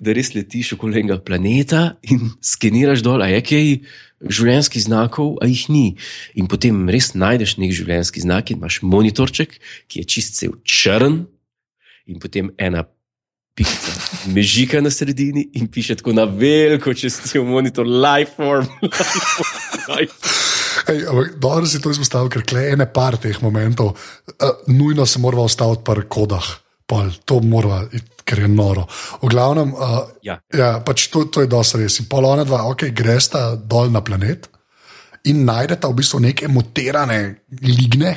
[0.00, 3.72] da res letiš okoli enega planeta in skeniraš dol, a je kaj
[4.18, 5.86] življenjskih znakov, a jih ni.
[6.34, 11.26] In potem res najdeš nek življenjski znak in imaš monitorček, ki je čist cel črn,
[12.08, 12.88] in potem ena
[13.58, 13.92] pikica
[14.30, 18.66] mežika na sredini in piše tako na veliko, če si v monitor, life form.
[19.90, 20.36] Life form.
[20.88, 21.02] Ej,
[21.42, 25.82] Dobro si to izpostavil, ker je ene par teh momentov, uh, nujno se mora ostati
[25.84, 26.46] pri kodah,
[26.88, 27.82] pol, to mora,
[28.24, 28.86] ker je noro.
[29.22, 30.38] V glavnem, uh, Ja.
[30.54, 31.98] ja, pač to, to je dosti res.
[32.00, 34.48] In pol ona dva, ok, gresta dol na planet
[35.28, 37.20] in najdeta v bistvu neke mutirane
[37.60, 38.14] ligne,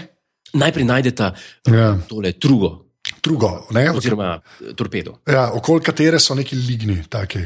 [0.52, 1.28] Najprej najdete
[1.72, 1.96] Ja.
[2.10, 2.91] tole trugo,
[3.24, 5.20] drugo, ne, oziroma eh, torpedo.
[5.28, 7.40] ja, okoli katere so neki ligni, taki.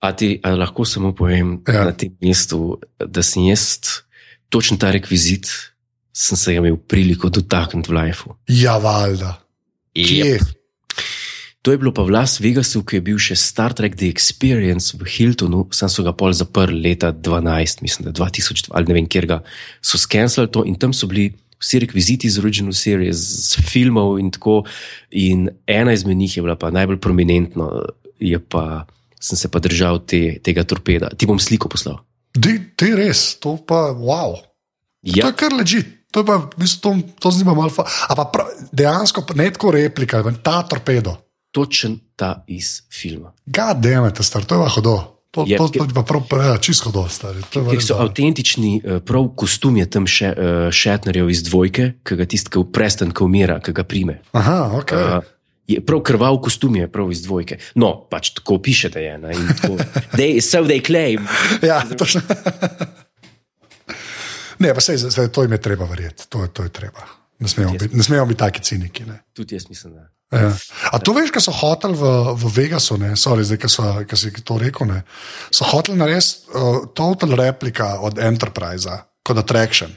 [0.00, 1.84] A ti a lahko samo povem Ja.
[1.84, 3.78] na tem mestu, da sem jaz
[4.48, 5.48] točen ta rekvizit,
[6.14, 8.36] sem se ga imel priliko dotakniti v lifeu.
[8.48, 9.40] Ja, valjda.
[9.94, 10.38] Kje?
[11.62, 14.94] To je bilo pa v Las Vegasu, ki je bil še Star Trek The Experience
[14.96, 19.08] v Hiltonu, sam so ga pol zaprli leta 12, mislim, da 2000 ali ne vem,
[19.10, 19.38] kjer ga
[19.82, 23.16] so skenirali to in tam so bili vsi rekviziti iz original series,
[23.48, 24.62] z filmov in tako.
[25.10, 27.68] In ena izmed njih je bila pa najbolj prominentna,
[28.18, 28.86] je pa,
[29.20, 31.08] sem se pa držal te, tega torpeda.
[31.08, 31.98] Ti bom sliko poslal.
[32.32, 34.36] Ti, ti res, to pa wow.
[35.02, 35.22] Ja.
[35.22, 35.82] To je kar leži.
[36.10, 36.90] To, je pa, bistvu, to,
[37.20, 37.70] to zanima malo.
[37.70, 41.16] fa- A pa prav, dejansko ne tako replika, ampak ta torpedo.
[41.50, 43.32] točen ta iz filma.
[43.46, 45.17] Gademete, star, to je pa hodo.
[45.30, 47.04] To, Je, to, ki- to je pa prav, ja, čisto pa
[47.52, 52.24] Ker so avtentični, eh, prav kostum je tam še uh, Šetnerjev iz dvojke, ki ga
[52.24, 54.22] tisti, ki presten, ki umira, ki ga prime.
[54.32, 54.92] Aha, ok.
[54.96, 55.20] Uh,
[55.68, 57.60] je prav krval kostum je prav iz dvojke.
[57.76, 59.18] No, pač tako piše, da je.
[59.20, 59.76] Ne, tako,
[60.16, 61.28] they, so they claim.
[61.60, 62.24] Ja, točno.
[64.64, 66.24] ne, pa sej, sej, to jim je treba verjeti.
[66.32, 67.04] To, to je treba.
[67.38, 69.04] Ne smemo biti, ne smemo biti taki ciniki.
[69.04, 69.20] Ne.
[69.36, 70.08] Tudi jaz mislim, da.
[70.32, 70.52] Ja.
[70.92, 73.14] A to veš, kaj so hoteli v, v Vegasu, ne?
[73.16, 75.00] Sorry, zdaj, ki, so, ki si to rekel, ne?
[75.48, 78.92] so hoteli narediti uh, total replika od Enterprise,
[79.24, 79.94] kot attraction.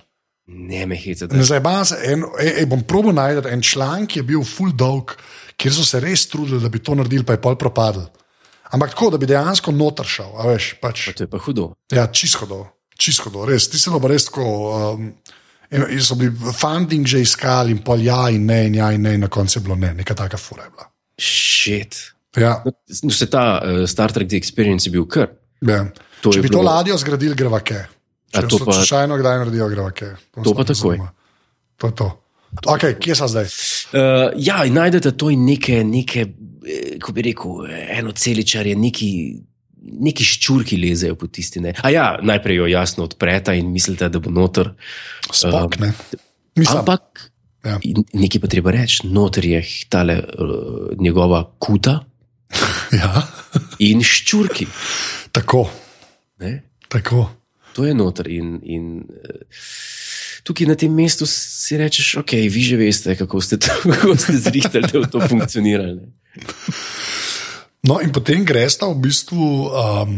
[0.47, 4.19] Ne me da Ne zabavam se, en, ej, ej, bom probil najti en članek, ki
[4.19, 5.13] je bil full dolg,
[5.59, 8.07] kjer so se res trudili, da bi to naredili, pa je pol propadel.
[8.71, 11.09] Ampak tako, da bi dejansko noter šel, a veš, pač.
[11.15, 11.73] to je pa hudo.
[11.91, 12.63] Ja, čisto do,
[12.95, 13.67] čisto do, res.
[13.67, 14.47] Ti se pa res tako.
[14.95, 15.13] Um,
[15.71, 19.01] in, in so bili funding že iskali, in pol ja, in ne, in ja, in
[19.01, 20.87] ne, in na koncu je bilo ne, neka taka fura je bila.
[21.17, 21.95] Šit.
[22.37, 22.63] Ja,
[23.03, 25.27] No, se ta uh, Star Trek The Experience je bil kar.
[25.61, 25.85] ja.
[26.21, 27.57] To Če bi to bilo- ladjo zgradili, greva.
[27.57, 30.11] A Če to pa- slučajno kdaj naredijo, greva ke.
[30.43, 30.97] To pa takoj.
[31.77, 32.07] To je to.
[32.67, 33.45] Okay, kje so zdaj?
[33.91, 37.51] Uh, ja, najdete to in neke, neke eh, kako bi rekel,
[37.89, 39.09] eno celičarje, neki,
[39.81, 41.59] neki ščurki lezejo po tisti.
[41.59, 41.73] Ne.
[41.81, 44.73] A ja, najprej jo jasno odpreta in mislite, da bo noter.
[45.27, 45.93] Spok, ne.
[46.55, 47.27] Mislim, Ampak
[47.61, 47.77] Ja.
[48.13, 51.99] nekaj pa treba reči, noter je tale uh, njegova kuta
[52.91, 53.21] ja,
[53.79, 54.65] in ščurki.
[55.31, 55.69] tako,
[56.39, 56.63] Ne.
[56.89, 57.29] tako.
[57.73, 58.27] To je noter.
[58.27, 59.45] In, in, eh,
[60.43, 64.33] tukaj na tem mestu si rečeš, ok, vi že veste, kako ste, to, kako ste
[64.41, 65.95] zrihtali, da to funkcioniralo.
[65.95, 66.07] ne."
[67.89, 70.17] No, in potem greš ta v bistvu um,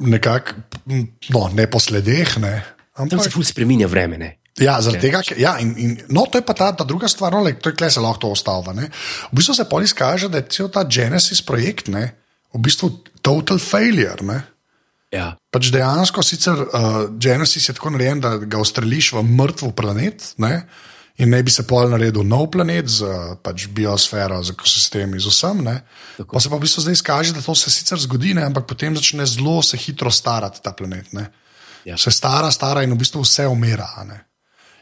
[0.00, 0.56] nekako,
[1.34, 2.54] no, ne po sledeh, ne.
[2.96, 4.16] Tam Ampak, se ful spremenja vreme.
[4.20, 4.30] Ne?
[4.60, 7.42] ja, zaradi tega, ja, in, in, no, to je pa ta, ta druga stvar, no,
[7.44, 8.74] like, to je kle se lahko to ostalo.
[8.76, 8.90] ne.
[9.30, 12.10] V bistvu se pol izkaže, da je cel ta Genesis projekt, ne,
[12.52, 12.90] v bistvu
[13.24, 14.20] total failure.
[14.26, 14.40] Ne.
[15.14, 15.34] Ja.
[15.50, 20.34] Pač dejansko sicer uh, Genesis je tako narejen, da ga ustreliš v mrtev planet.
[20.42, 20.64] Ne?
[21.18, 23.04] In ne bi se pol naredil nov planet z
[23.42, 25.60] pač biosfero, z ekosistemi, z vsem.
[26.24, 28.46] Pa se pa v bistvu zdaj izkaže, da to se sicer zgodi, ne?
[28.46, 31.12] ampak potem začne zelo se hitro starati ta planet.
[31.12, 31.28] Ne?
[31.84, 31.98] Ja.
[31.98, 33.90] Se stara, stara in v bistvu vse umira.
[34.06, 34.24] ne.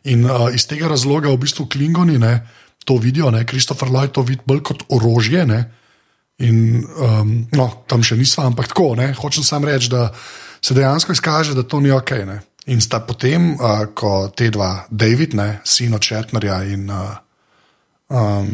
[0.04, 2.46] In uh, iz tega razloga v bistvu Klingoni ne,
[2.84, 5.46] to vidijo, Kristofer Lloyd to vidi bolj kot orožje.
[5.46, 5.64] Ne?
[6.38, 8.94] In um, no, tam še nismo, ampak tako.
[8.94, 9.10] Ne?
[9.18, 10.12] Hočem samo reči, da
[10.62, 12.12] se dejansko izkaže, da to ni ok.
[12.28, 12.38] Ne?
[12.68, 17.16] In sta potem, uh, ko te dva, David, ne, sin od Četnerja in uh,
[18.12, 18.52] um,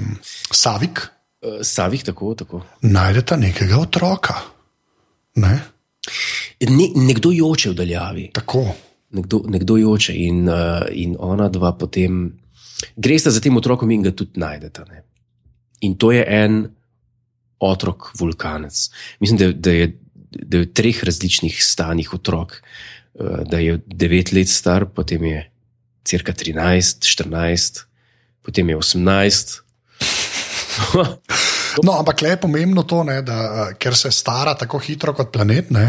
[0.51, 1.09] Savik,
[1.45, 2.63] Uh, Savih tako, tako.
[2.81, 4.35] najdeta nekega otroka.
[5.35, 5.59] Ne?
[6.61, 8.63] Ne, nekdo joče v daljavi, Tako.
[9.11, 12.33] nekdo, nekdo joče in, uh, in ona dva potem
[12.97, 14.87] gresta za tem otrokom in ga tudi najdeta.
[14.89, 15.03] Ne?
[15.81, 16.65] In to je en
[17.59, 18.91] otrok, vulkanec.
[19.21, 19.93] Mislim, da, da, je,
[20.31, 22.57] da je v treh različnih stanjih otrok.
[22.57, 25.43] Uh, da je devet let star, potem je
[26.05, 27.85] crka 13, 14,
[28.43, 29.61] potem je 18.
[31.83, 35.33] No, ampak le je pomembno to, ne, da uh, ker se stara tako hitro kot
[35.35, 35.87] planet, ne,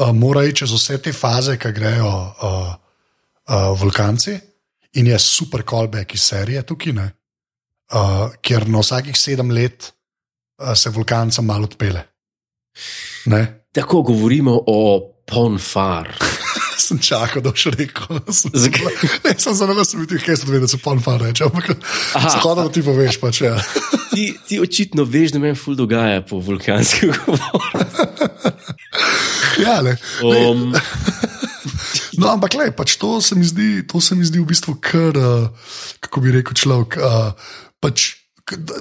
[0.00, 2.74] uh, mora iti čez vse te faze, ki grejo uh,
[3.48, 4.36] uh, vulkanci.
[4.96, 7.10] in je super callback iz serije tukaj, ne,
[7.92, 12.02] uh, kjer na vsakih sedem let uh, se vulkancem malo odpele.
[13.26, 13.68] Ne?
[13.72, 16.16] Tako govorimo o ponfar.
[16.86, 18.20] Sem čakal, da boš rekel.
[18.30, 18.94] Sem, Zakaj?
[19.24, 21.44] ne, sem zelo sumljiv, kaj se da se ponfar reče.
[21.44, 21.72] Ampak
[22.14, 22.30] Aha.
[22.36, 23.56] zahodno ti poveš, pač ja.
[24.16, 27.60] Ti, ti očitno veš, da me ful dogaja po vulkanskem govoru.
[29.64, 29.92] ja ne.
[30.24, 30.72] Um,
[32.16, 35.16] No, ampak le, pač to, se mi zdi, to se mi zdi v bistvu kar,
[35.20, 36.96] uh, kako bi rekel človek.
[36.96, 38.16] Uh, pač,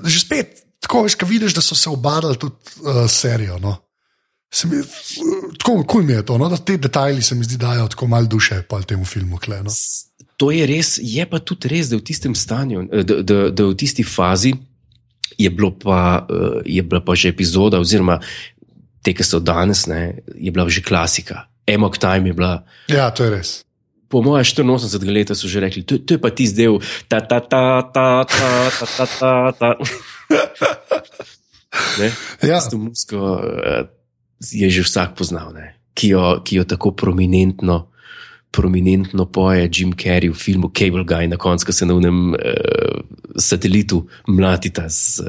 [0.07, 3.59] že spet, tako veš, kaj vidiš, da so se obadali tudi uh, serijo.
[3.59, 3.75] No.
[4.63, 4.85] Mi, uh,
[5.57, 8.25] tako kul mi je to, no, da te detajli se mi zdi dajo tako malo
[8.25, 9.37] duše temu filmu.
[9.37, 9.71] Kle, no.
[10.37, 13.67] to je res, je pa tudi res, da v tistem stanju, eh, da, da, da
[13.67, 14.53] v tisti fazi
[15.37, 15.51] je,
[15.83, 18.19] pa, eh, je bila pa že epizoda, oziroma
[19.03, 21.47] te, ki so danes, ne, je bila že klasika.
[21.67, 22.63] Emok Time je bila.
[22.87, 23.51] Ja, to je res.
[24.07, 26.77] Po mojem 84 leta so že rekli, to, to je pa ti zdaj,
[27.09, 29.69] ta ta ta ta ta ta ta ta ta.
[31.99, 32.07] Ne?
[32.39, 32.59] Ja.
[32.59, 33.83] Tisto muziko uh,
[34.39, 35.75] je že vsak poznal, ne?
[35.95, 37.87] ki jo, ki jo tako prominentno,
[38.51, 42.99] prominentno poje Jim Carrey v filmu Cable Guy, na koncu ko se na unem uh,
[43.39, 45.23] satelitu mlatita z,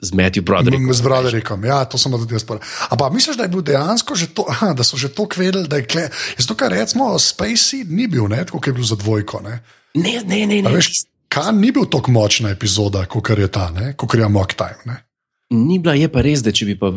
[0.00, 0.80] z Matthew Broderick.
[0.80, 2.64] Z Broderikom, ja, to sem tudi jaz povedal.
[2.88, 5.76] Ampak misliš, da je bil dejansko že to, aha, da so že to vedeli, da
[5.76, 6.08] je kle.
[6.40, 9.44] Zato, kar recimo Space Seed ni bil, ne, tako kot je bil za dvojko.
[9.44, 9.60] Ne.
[10.00, 10.64] Ne, ne, ne.
[10.64, 10.72] Ne.
[10.72, 14.80] Veš, Kan ni bil tako močna epizoda, kot je ta, kot je Mock Time.
[14.88, 14.96] Ne.
[15.50, 16.90] Ni bila, je pa res, da če bi pa.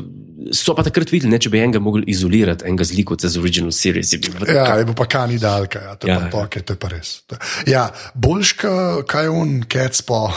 [0.52, 4.12] So pa takrat videli, ne, če bi enega mogli izolirati, enega zlikati z original series.
[4.12, 6.32] je Ja, taka- je pa kan idealka, ja, to Ja, ja, pa ja.
[6.32, 7.24] to, okay, to je pa res.
[7.66, 7.84] Ja,
[8.14, 10.34] boljš, ka- kaj je on, Cats pa.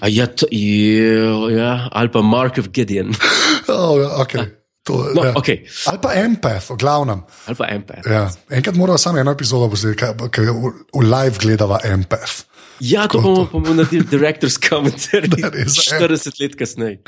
[0.00, 1.18] A Ja, to, je,
[1.50, 3.10] ja, ali pa Mark of Gideon,
[3.68, 4.44] Oh, ja, okay.
[4.84, 5.32] to, no, ja.
[5.34, 5.64] okay.
[5.88, 7.24] Ali pa Empath, v glavnem.
[7.48, 8.06] ali pa Empath.
[8.06, 8.30] Ja.
[8.50, 12.44] Enkrat moramo samo eno epizodo posneti, v, v live gledava Empath.
[12.80, 15.98] Ja, to bomo, bomo naredili director's commentary Da, res, ja.
[16.00, 16.98] 40 let kasneje.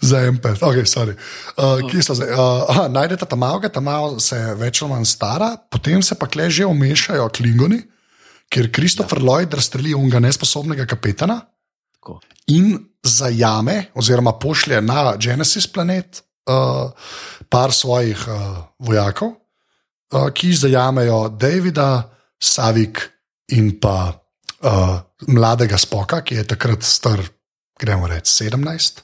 [0.00, 1.14] Za Empath, ok, sorry.
[1.54, 2.32] Uh, kje so zdaj?
[2.34, 6.26] Uh, aha, najdete tam malo, tam malo se več ali manj stara, potem se pa
[6.26, 7.78] kle že omešajo klingoni,
[8.50, 9.26] kjer Kristofer ja.
[9.28, 11.40] Lloyd razstreli unga nesposobnega kapetana
[11.94, 12.18] Tako.
[12.50, 12.74] in
[13.04, 16.90] zajame, oziroma pošlje na Genesis planet uh,
[17.48, 19.36] par svojih uh, vojakov,
[20.12, 22.10] uh, ki zajamejo Davida,
[22.44, 23.00] Savik
[23.54, 24.23] in pa
[24.64, 24.98] uh,
[25.28, 27.22] mladega Spoka, ki je takrat star,
[27.80, 29.00] gremo reči, 17.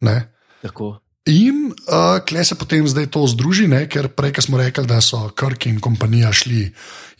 [0.00, 0.16] Ne?
[0.62, 0.98] Tako.
[1.30, 3.86] In uh, kle se potem zdaj to združi, ne?
[3.88, 6.66] ker prej smo rekli, da so Kirk in kompanija šli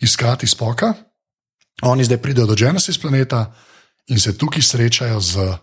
[0.05, 0.93] iskati spoka,
[1.81, 3.47] oni zdaj pridejo do Genesis planeta
[4.07, 5.53] in se tukaj srečajo z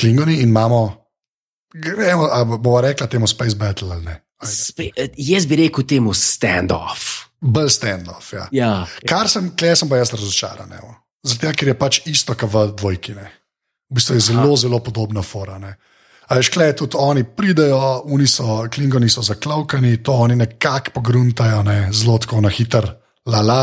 [0.00, 1.06] Klingoni in imamo,
[1.74, 2.28] gremo,
[2.58, 4.20] bomo rekla temu Space Battle ali ne.
[4.42, 7.30] Spe, eh, jaz bi rekel temu standoff.
[7.40, 8.32] Bolj standoff.
[8.32, 8.48] Ja.
[8.52, 10.72] Ja, Kar sem, kle sem pa jaz razočaran.
[10.72, 10.94] evo.
[11.26, 13.14] Zato, ker je pač isto, kot v dvojki.
[13.18, 13.28] Ne.
[13.90, 14.60] V bistvu je zelo, Aha.
[14.60, 15.58] zelo podobna fora.
[15.58, 15.74] Ne.
[16.28, 21.62] A veš, kle, tudi oni pridejo, oni so, klingoni so zaklavkani, to oni nekako pogruntajo,
[21.64, 22.90] ne, zelo tako na hiter,
[23.26, 23.62] la la.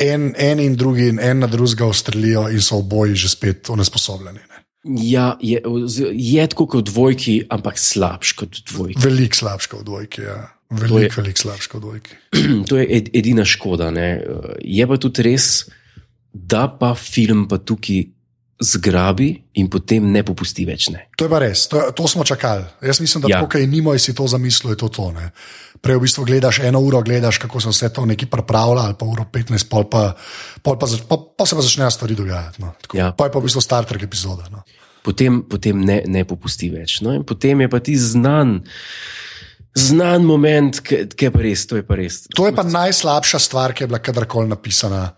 [0.00, 4.40] En, en in drugi, en na drugega ustrelijo in so oboji že spet onesposobljeni.
[4.48, 4.62] Ne.
[5.04, 5.60] ja je,
[6.12, 9.02] je tako kot v dvojki, ampak slabš kot v dvojki.
[9.04, 10.22] Veliko slabš kot v dvojki.
[10.24, 10.38] Ja.
[10.70, 12.16] Veliko, veliko slabš kot v dvojki.
[12.70, 13.90] to je ed, edina škoda.
[13.94, 14.08] Ne.
[14.64, 15.79] Je pa tudi res, da
[16.78, 18.06] pa film pa tukaj
[18.60, 20.90] zgrabi in potem ne popusti več.
[20.90, 21.08] Ne.
[21.16, 22.64] To je pa res, to, to smo čakali.
[22.82, 23.40] Jaz mislim, da Ja.
[23.40, 25.12] kot je Nimo si to zamislil, je to to.
[25.12, 25.30] Ne.
[25.80, 29.06] Prej v bistvu gledaš eno uro, gledaš, kako se vse to neki pripravlja, ali pa
[29.06, 30.12] uro 15, pol pa,
[30.62, 32.60] pol pa, zač- pol, pa se pa začnejo stvari dogajati.
[32.60, 32.74] No.
[32.78, 33.12] Tako, Ja.
[33.12, 34.44] Pa je pa v bistvu Star Trek epizoda.
[34.52, 34.60] No.
[35.02, 37.00] Potem, potem ne, ne popusti več.
[37.00, 38.60] No, in potem je pa ti znan,
[39.72, 42.26] znan moment, ki je pa res, to je pa res.
[42.28, 45.14] To je pa najslabša stvar, ki je bila kadarkoli napisana,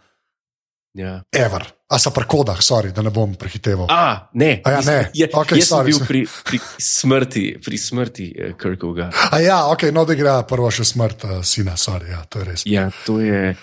[0.94, 1.22] Ja.
[1.32, 1.64] ever.
[1.88, 3.86] A so pri kodah, sorry, da ne bom prehiteval.
[3.88, 4.98] A, ne, A ja, ne.
[5.16, 9.10] Je, Okej, jaz sem sorry, bil sem- pri, pri smrti, pri smrti uh, Kirkovga.
[9.32, 12.44] A ja, ok, no, da gre prvo še smrt uh, sina, sorry, ja, to je
[12.44, 12.64] res.
[12.68, 13.54] Ja, to je.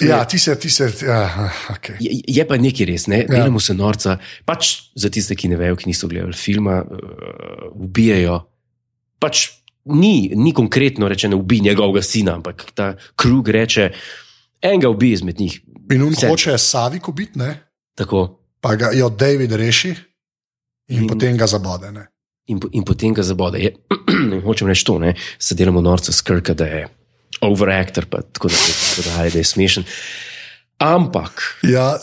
[0.00, 1.96] Ja, ti se, ti se, ja, ok.
[1.98, 3.24] Je, je pa nekaj res, ne?
[3.24, 3.32] Ja.
[3.32, 4.18] delamo se norca.
[4.46, 8.38] Pač za tiste, ki ne vejo, ki niso gledali filma, uh, ubijajo.
[9.18, 9.48] Pač
[9.90, 13.88] ni, ni konkretno rečeno, ubij njegovega sina, ampak ta krug reče,
[14.62, 15.58] enega ubij izmed njih.
[15.90, 16.28] In on Vse.
[16.28, 17.54] hoče Saviko biti, ne?
[17.94, 18.38] Tako.
[18.60, 19.94] pa ga jo David reši
[20.88, 21.92] in, In- potem ga zabode.
[21.92, 22.06] Ne?
[22.46, 23.58] In, in potem ga zabode.
[23.58, 23.74] Je,
[24.46, 25.14] hočem reči to, ne?
[25.38, 26.88] se delamo norca skrka, da je
[27.40, 29.84] overactor, pa tako da, tako da, da je smešen.
[30.78, 31.98] Ampak, Ja,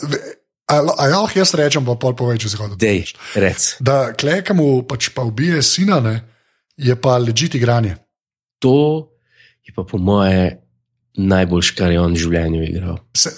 [0.68, 0.74] a,
[1.08, 2.76] ja, jaz rečem, pa pol povej, če se hoče.
[2.76, 3.76] dej, rec.
[3.80, 6.20] Da klekamu pač pa ubije sina, ne,
[6.76, 7.96] je pa ležite igranje.
[8.58, 9.08] To
[9.64, 10.60] je pa po moje
[11.16, 12.98] najboljš, kar je on v življenju igral.
[13.16, 13.32] se,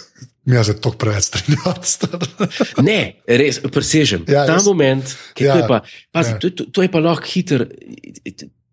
[0.49, 2.09] mi je to preveč strinjati.
[2.89, 4.25] Ne, res, presežem.
[4.25, 5.05] Ja, Ta jaz- moment,
[5.37, 5.79] ki ja, to je pa,
[6.09, 6.39] pazi, ja.
[6.39, 7.69] to, to, to je pa lahko hiter.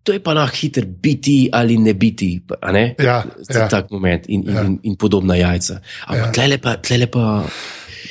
[0.06, 2.30] To je pa lahko hiter biti ali ne biti.
[2.62, 2.96] a Ne?
[2.96, 3.68] Ja, Za ja.
[3.68, 4.62] tak moment in, in, Ja.
[4.64, 5.82] in, in podobna jajca.
[6.08, 6.26] Ampak Ja.
[6.26, 6.32] ja.
[6.32, 7.44] tlele pa, tlele pa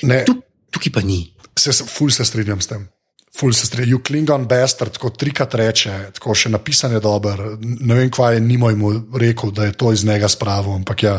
[0.03, 1.33] Ne, tuk, tukaj pa ni.
[1.59, 2.89] se, se- ful se strinjam s tem.
[3.35, 3.97] Ful se strinjam.
[3.97, 7.41] You Klingon bastard, tako trikrat reče, tako še napisan je dober.
[7.61, 11.17] Ne vem, kva je Nimo mu rekel, da je to iz njega spravo, ampak ja,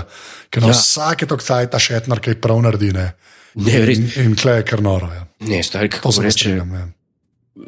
[0.49, 0.78] ker na Ja.
[0.80, 2.93] vsake tok cajt ta šetnar, ki prav naredi.
[2.95, 3.09] Ne.
[3.55, 3.99] Ne, res.
[3.99, 5.11] In, in kle je kar noro.
[5.11, 5.28] Ja.
[5.47, 6.39] Ne, stari, kako se reče.
[6.39, 6.74] strinjam.
[6.74, 6.88] Ja.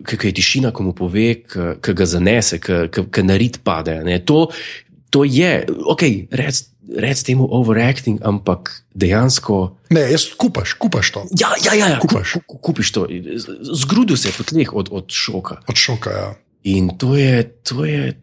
[0.03, 1.27] Kaj je tišina, ko mu pove,
[1.83, 3.99] ki ga zanese, ki narit pade.
[4.03, 4.19] Ne?
[4.27, 4.47] To,
[5.09, 6.63] to je, ok, rec,
[6.95, 9.77] rec temu overacting, ampak dejansko.
[9.89, 11.25] Ne, jaz kupaš, kupaš to.
[11.39, 12.33] Ja, ja, ja, ja Kupaš.
[12.33, 13.07] Ku, ku, kupiš to.
[13.61, 15.61] Zgrudu se po tleh od, od šoka.
[15.67, 16.09] Od šoka.
[16.09, 16.29] Ja.
[16.63, 18.15] In to je, to je,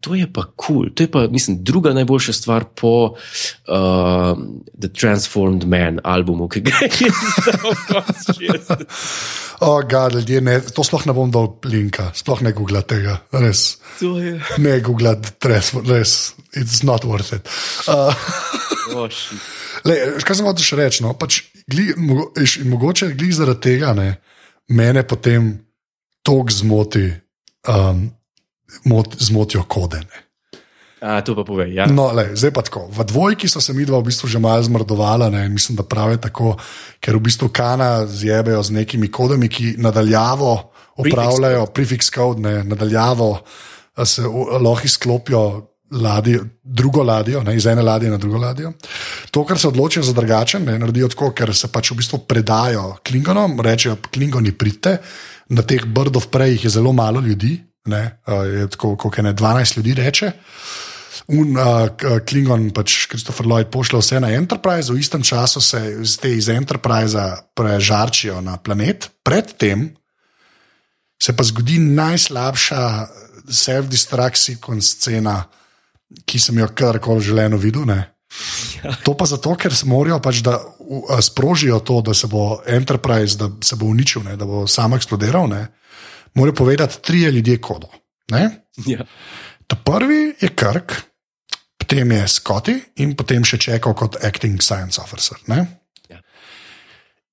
[0.00, 0.56] to je pa kul.
[0.56, 0.90] Cool.
[0.94, 4.38] To je pa, mislim, druga najboljša stvar po uh,
[4.80, 8.84] The Transformed Man albumu, ki ga je izdal konec 60.
[9.60, 13.78] O, gad, ljudje, ne, to sploh ne bom dal linka, sploh ne googla tega, res.
[14.00, 14.36] Je.
[14.62, 15.16] Ne googla,
[15.50, 16.14] res, res,
[16.54, 17.50] it's not worth it.
[17.90, 18.14] Uh,
[18.94, 19.08] Oh.
[19.84, 21.02] Le, kaj sem hotel še reči?
[21.04, 21.14] No?
[21.18, 22.30] Pač, gli, mogo,
[22.68, 24.08] mogoče glih zaradi tega ne,
[24.74, 25.50] mene potem
[26.26, 27.06] tok zmoti,
[27.72, 28.06] um,
[28.84, 30.28] mot, zmotijo kodene.
[31.00, 31.74] A, to pa povej.
[31.78, 31.86] Ja.
[31.86, 32.88] No, le, zdaj pa tako.
[32.90, 36.10] V dvojki so se mi dva v bistvu že malo zmrdovala ne, mislim, da prav
[36.10, 36.56] je tako,
[36.98, 43.38] ker v bistvu kana zjebejo z nekimi kodami, ki nadaljavo opravljajo, prefix code, ne, nadaljavo
[44.04, 44.22] se
[44.60, 45.64] lahko izklopijo.
[45.88, 48.74] Ladjo, drugo ladjo, ne, iz ene ladje na drugo ladjo.
[49.32, 52.98] To, kar se odločijo za drugačen, ne, naredijo tako, ker se pač v bistvu predajo
[53.00, 54.98] Klingonom, rečejo, Klingoni pridite,
[55.48, 57.54] na teh brdov prej jih je zelo malo ljudi,
[57.88, 60.32] ne, a, je tako, kot ne 12 ljudi reče.
[61.28, 61.90] Un, uh,
[62.24, 66.48] Klingon, pač Christopher Lloyd, pošlje vse na Enterprise, v istem času se iz te iz
[66.48, 67.24] Enterprise
[67.58, 69.90] prežarčijo na planet, predtem
[71.20, 72.82] se pa zgodi najslabša
[73.48, 75.42] self-destruct sequence scena,
[76.24, 77.84] ki sem jo kadarkoli želeno videl.
[77.84, 78.00] Ne?
[79.04, 80.58] To pa zato, ker morajo pač, da
[81.20, 85.48] sprožijo to, da se bo Enterprise, da se bo uničil, ne, da bo sam eksplodiral.
[85.50, 85.66] Ne,
[86.38, 87.88] morajo povedati trije ljudje kodo.
[88.30, 88.50] Ne?
[88.86, 89.04] Ja.
[89.66, 90.92] Ta prvi je Kirk,
[91.78, 95.38] potem je Scotty in potem še čekal kot acting science officer.
[95.46, 95.64] Ne?
[96.08, 96.20] Ja.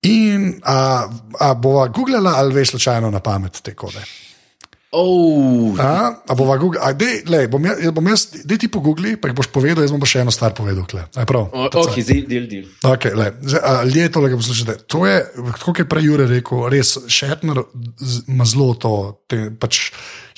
[0.09, 1.07] In a,
[1.39, 4.03] a bova googlala ali veš slučajno na pamet te kode?
[4.95, 9.27] Oh, A, a bova googlala, dej, lej, bom jaz, bom jaz dej ti pogoogli, pa
[9.27, 10.87] jih boš povedal, jaz bom pa še eno stvar povedal.
[10.87, 11.03] Kle.
[11.11, 11.49] A je prav?
[11.51, 12.69] o, ok, zdaj del, del.
[12.79, 14.75] Okay, le, zdaj, a, ljudje to lepo poslušate.
[14.95, 15.17] To je,
[15.59, 17.59] kot je prej Jure rekel, res Šetner
[18.31, 18.93] ima zelo to,
[19.27, 19.89] te, pač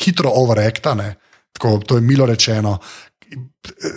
[0.01, 1.11] hitro overacta, ne,
[1.53, 2.79] tako, to je milo rečeno.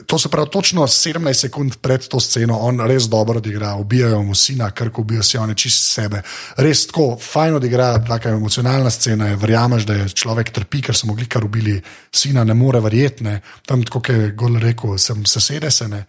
[0.07, 4.35] To se pravi, točno 17 sekund pred to sceno, on res dobro odigra, ubijajo mu
[4.35, 6.23] sina, kar ubijajo si one čist sebe.
[6.57, 11.07] Res tako, fajn odigra, taka emocionalna scena je, verjameš, da je človek trpi, ker so
[11.07, 11.79] mogli kar ubili
[12.15, 13.41] sina, ne more verjeti, ne.
[13.67, 16.05] tam tako, je Gol rekel, sem sesede se ne.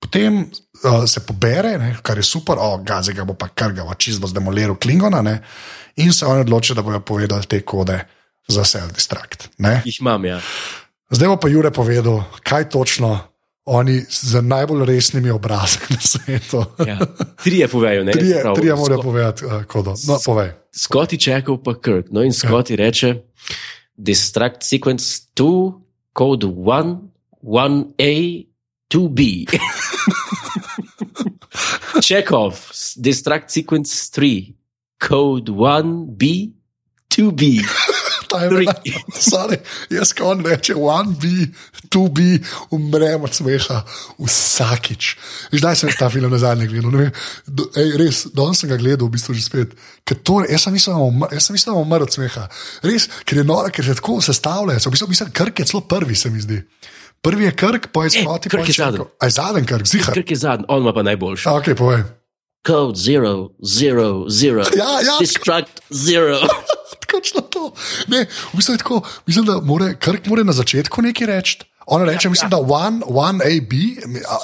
[0.00, 3.84] Potem uh, se pobere, ne, kar je super, o, gazi ga bo pa kar ga
[3.98, 5.38] čist bo zdemoliral Klingona, ne,
[5.96, 8.00] in se oni odločijo, da bodo povedali te kode
[8.48, 9.48] za self-destruct.
[9.84, 10.40] Jih imam, ja.
[11.10, 13.18] Zdaj bo pa Jure povedal, kaj točno
[13.64, 16.64] oni z najbolj resnimi obrazi na svetu.
[16.86, 16.98] ja.
[17.44, 18.12] Trije povejo, ne?
[18.12, 19.94] Trije, Prav, trije morajo povedati, uh, kodo.
[20.08, 20.50] No, povej.
[20.74, 22.06] Scotty čakal pa Kirk.
[22.10, 23.14] No in Scotty reče:
[23.96, 25.72] Distract sequence 2,
[26.18, 26.98] code 1,
[27.42, 28.46] 1A,
[28.90, 29.46] 2B.
[32.02, 32.70] Check off.
[32.96, 34.54] Distract sequence 3,
[35.08, 36.52] code 1B,
[37.10, 37.64] 2B.
[38.38, 38.74] Bila-
[39.30, 39.58] Sorry,
[39.90, 41.26] jaz, ko on reče, one B,
[41.88, 42.38] two B,
[42.70, 43.82] umrem od smeha
[44.18, 45.16] vsakič.
[45.52, 46.90] Zdaj sem ta film na zadnje gledal.
[46.90, 47.12] ne vem,
[47.46, 49.74] do- Ej, res, danes sem ga gledal, v bistvu že spet.
[50.04, 52.48] Ker To, jaz sem mislil, da bom umrl od smeha.
[52.82, 54.76] Res, ker je noro, ker se tako sestavlja.
[54.76, 56.60] V bistvu mislim, Krk je celo prvi, se mi zdi.
[57.20, 59.04] Prvi je Krk, pa je E, Scotty, Kirk pa je zadnji.
[59.18, 60.12] Aj zadnji Krk, zihar.
[60.12, 61.48] Kirk je zadnji, on ima pa najboljši.
[61.48, 62.02] Ok, povej.
[62.64, 64.76] Code 0, 0, 0.
[64.76, 65.16] Ja, ja.
[65.20, 66.40] Distract 0.
[67.14, 67.70] Točno to.
[68.10, 71.58] Ne, v bistvu tako, mislim, da more, Krk mora na začetku nekaj reči.
[71.86, 72.50] On reče, ja, mislim, ja.
[72.50, 73.76] da one, one A, B,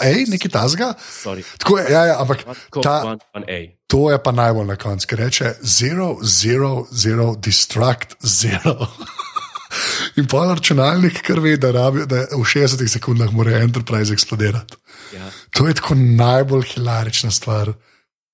[0.00, 0.94] A, nekaj tasga.
[1.24, 1.44] Sorry.
[1.58, 2.44] Tako je, ja, ja, ampak
[2.82, 3.70] ta, 1, 1A.
[3.86, 8.76] to je pa najbolj na koncu, ker reče zero, zero, zero, distract, zero.
[10.18, 14.76] In pa računalnik, kar ve, da, rabi, da v 60 sekundah mora Enterprise eksplodirati.
[15.14, 15.30] Ja.
[15.56, 17.72] To je tako najbolj hilarična stvar,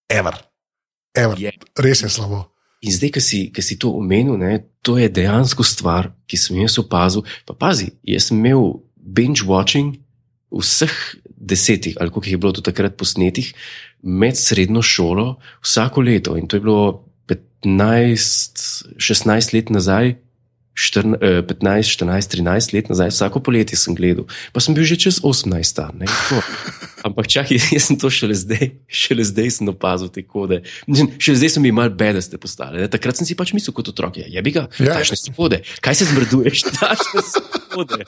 [0.08, 0.36] ever.
[1.14, 1.40] ever.
[1.40, 1.52] Je.
[1.78, 2.55] Res je slabo.
[2.86, 6.60] In zdaj, ki si, ki si to omenil, ne, to je dejansko stvar, ki sem
[6.62, 7.24] jaz opazil.
[7.48, 9.96] Pa pazi, jaz sem imel binge watching
[10.54, 10.94] vseh
[11.36, 13.50] desetih, ali koliko jih je bilo do takrat posnetih,
[14.02, 15.26] med srednjo šolo
[15.64, 16.36] vsako leto.
[16.38, 20.14] In to je bilo 15, 16 let nazaj.
[20.76, 21.16] 14,
[21.48, 25.64] 15, 14, 13 let nazaj, vsako poletje sem gledal, pa sem bil že čez 18
[25.64, 25.94] star.
[25.96, 26.42] ne, tako.
[27.06, 30.60] Ampak čakaj, jaz sem to šele zdaj, šele zdaj sem opazil te kode.
[31.16, 32.82] Šele zdaj so mi malo bedaste postale.
[32.82, 32.88] ne.
[32.90, 34.98] Takrat sem si pač mislil kot otrok, je bi ga, Ja.
[34.98, 37.40] takšne so kode, kaj se zmrduješ, takšne so
[37.72, 38.02] kode.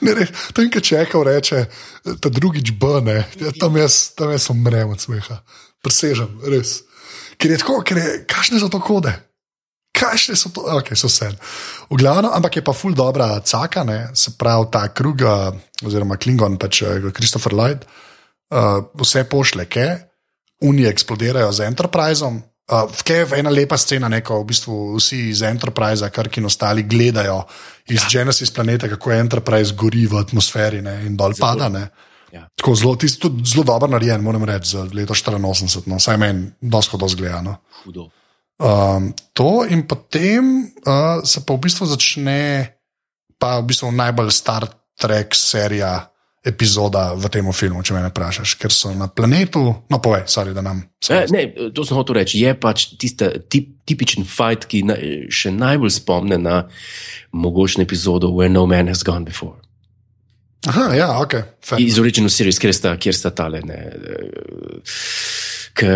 [0.00, 1.64] Ne, ne, tam, ki čekal, reče,
[2.20, 5.40] ta drugič B, ne, ja, tam jaz, tam jaz umrem od smeha.
[5.84, 6.82] Presežem, res.
[7.38, 9.12] Ker je tako, ker je, kakšne so to kode?
[9.92, 11.32] Kakšne so to, ok, so vse.
[11.90, 16.16] V glavnem, ampak je pa ful dobra caka, ne, se pravi ta krug, eh, oziroma
[16.16, 17.86] Klingon, pač eh, Christopher Lloyd,
[18.54, 19.88] uh, vse pošle, ke,
[20.64, 22.42] unije eksplodirajo z Enterpriseom.
[22.68, 27.40] Uh, je ena lepa scena, neko, v bistvu vsi iz Enterprise, kar ki ostali gledajo
[27.88, 28.20] iz ja.
[28.20, 31.70] Genesis planeta, kako Enterprise gori v atmosferi ne, in dol pada.
[31.72, 31.88] Ne.
[32.32, 32.44] Ja.
[32.60, 36.50] Tako zelo, tisti tudi zelo dobro narejen, moram reči, za leto 84, no, saj meni
[36.60, 37.40] dosko to zgleda.
[37.40, 37.56] No.
[37.84, 38.10] Hudo.
[38.58, 42.66] Um, to in potem uh, se pa v bistvu začne,
[43.38, 44.66] pa v bistvu najbolj Star
[44.98, 46.10] Trek serija.
[46.38, 50.54] Epizoda v tem filmu, če me ne vprašaš, ker so na planetu, no, povej, sorry,
[50.54, 50.78] da nam.
[51.10, 51.42] E, ne,
[51.74, 52.38] to sem hotel reči.
[52.40, 54.96] Je pač tista tip, tipičen fight, ki na,
[55.28, 56.62] še najbolj spomne na
[57.34, 59.58] mogočno epizodo Where No Man Has Gone Before.
[60.70, 61.58] Aha, ja, ok.
[61.60, 61.82] fair.
[61.82, 63.60] Iz Original Series, kjer sta, kjer sta tale.
[63.66, 63.82] Ne,
[65.74, 65.90] k,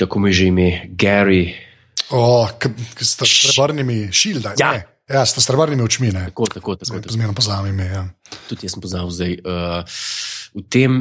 [0.00, 1.67] kako mi že ime, Gary.
[2.10, 4.56] O, k, k sta s srebrnimi šildami.
[4.60, 4.72] Ja.
[4.72, 4.86] ne?
[5.08, 6.12] ja, s srebrnimi očmi.
[6.12, 6.28] Ne.
[6.32, 7.12] Tako, tako, tako, tako.
[7.12, 7.86] Zmerno pozamem ime.
[7.86, 8.04] Ja.
[8.48, 9.38] Tudi jaz sem poznal zdaj.
[9.44, 9.82] Uh,
[10.56, 11.00] v, tem,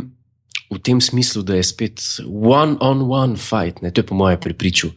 [0.72, 4.92] v tem smislu, da je spet one-on-one fight, ne, to je po mojem prepričal.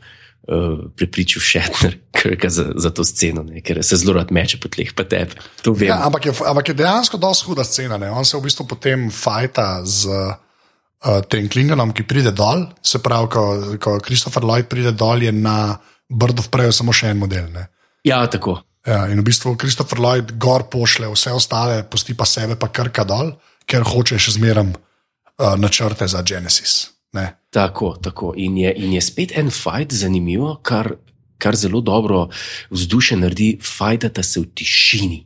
[0.51, 1.99] Uh, Pripričal Šetner
[2.49, 5.37] za, za to sceno, ne, ker se zelo rad meče po tleh, pa tebe.
[5.85, 8.01] Ja, ampak, je, ampak je dejansko dosti huda scena.
[8.01, 8.09] Ne.
[8.11, 12.67] On se v bistvu potem fajta z uh, tem Klingonom, ki pride dol.
[12.83, 13.45] Se pravi, ko,
[13.79, 15.77] ko Christopher Lloyd pride dol, je na
[16.11, 17.47] Bird of Prey samo še en model.
[17.55, 17.69] Ne.
[18.05, 18.61] ja tako.
[18.87, 23.05] Ja, in v bistvu Christopher Lloyd gor pošle vse ostale, pusti pa sebe, pa krka
[23.05, 23.35] dol,
[23.69, 26.89] ker hoče še zmeraj uh, načrte za Genesis.
[27.13, 27.27] Ne.
[27.53, 28.33] Tako, tako.
[28.41, 30.95] In je, in je spet en fight, zanimivo, kar,
[31.39, 32.29] kar zelo dobro
[32.71, 35.21] vzdušje naredi, fajta se v tišini.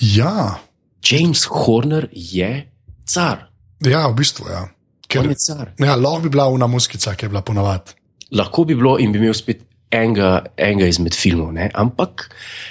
[0.00, 0.60] Ja,
[1.02, 2.68] James Horner je
[3.06, 3.48] car.
[3.82, 4.46] ja, v bistvu.
[4.50, 4.68] Ja.
[5.08, 5.72] Ker, On je car.
[5.78, 7.97] ja, lahko bi bila una muskica, ki je bila ponovadi.
[8.32, 11.70] Lahko bi bilo in bi imel spet enega, enega izmed filmov, ne?
[11.74, 12.28] ampak,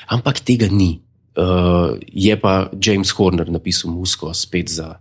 [0.07, 0.99] ampak tega ni.
[1.37, 4.95] Uh, je pa James Horner napisal musko spet za,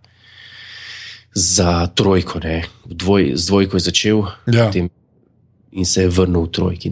[1.34, 2.40] za trojko.
[2.40, 2.64] ne.
[2.84, 4.66] Dvoj, z dvojko je začel Ja.
[4.66, 4.88] potem
[5.72, 6.88] in se je vrnil v trojki.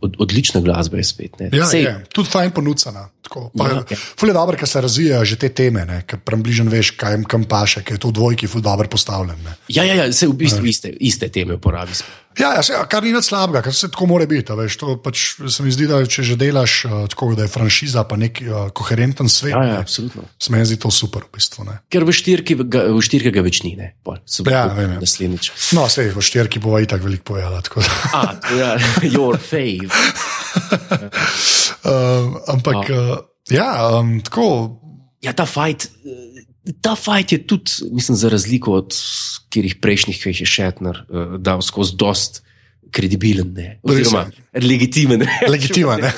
[0.00, 1.38] Od, odlična glasba je spet.
[1.40, 1.50] ne.
[1.52, 3.08] Ja, Sej- je, tudi fajn ponucana.
[3.26, 3.98] Tako, pa, Ja, ja, ja.
[4.14, 7.42] Ful je dobro, ker se razvijajo že te teme, ker približno veš, kaj jim kam
[7.44, 9.34] paše, ker je to v dvojki ful dobro postavljen.
[9.42, 9.56] Ne.
[9.68, 11.92] Ja, ja, ja se v bistvu iste, iste teme uporabi.
[12.36, 14.52] Ja, ja, se, kar ni nič slabega, kar se tako mora biti.
[14.52, 16.74] a Veš, to pač se mi zdi, da če že delaš
[17.08, 20.26] tako, da je franšiza, pa nek uh, koherenten svet, Ja, ja, absolutno.
[20.36, 21.24] se mi zdi to super.
[21.24, 21.78] V bistvu, ne.
[21.88, 23.94] Ker v štirki ga, v štirki ga več ni, ne.
[24.04, 25.00] Pol, se Ja, vem, ja.
[25.00, 25.48] Naslednjič.
[25.72, 27.64] no, sej v štirki bova itak veliko povedala.
[28.12, 28.68] A, je
[29.16, 29.88] your fave.
[31.86, 33.18] Uh, ampak, uh,
[33.50, 34.46] ja, um, tako.
[35.22, 35.90] Ja, ta fajt.
[36.82, 38.96] Ta fajt je tudi, mislim, za razliko od
[39.56, 42.42] katerih prejšnjih, ki jih je Šetner uh, dal skozi dost
[42.90, 45.24] kredibilen, ne, oziroma legitimen.
[45.24, 45.40] ne.
[45.54, 46.00] Legitimen.
[46.00, 46.12] ne.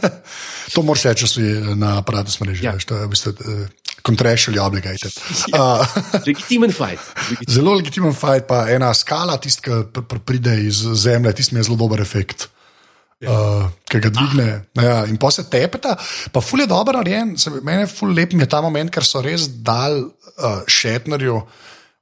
[0.74, 1.46] to moraš reči, če si
[1.78, 2.70] na aparatu smrežja.
[2.70, 2.74] Ja.
[2.76, 2.86] Ja.
[2.88, 3.66] To je v bistvu uh,
[4.06, 5.12] controversial obligated.
[5.52, 5.82] Uh,
[6.28, 7.00] legitimen fajt.
[7.30, 7.54] Legitimen.
[7.58, 11.62] zelo legitimen fajt, pa ena skala, tisti, ki pr pr pride iz zemlje, tisti mi
[11.62, 12.48] je zelo dober efekt.
[13.22, 14.46] Uh, ki ga dvigne,
[14.78, 14.82] ah.
[14.82, 15.94] ja, in pa se tepeta,
[16.32, 17.36] pa ful je dobro narejen.
[17.62, 21.36] Meni je ful lep je ta moment, ker so res dal uh, Šetnerju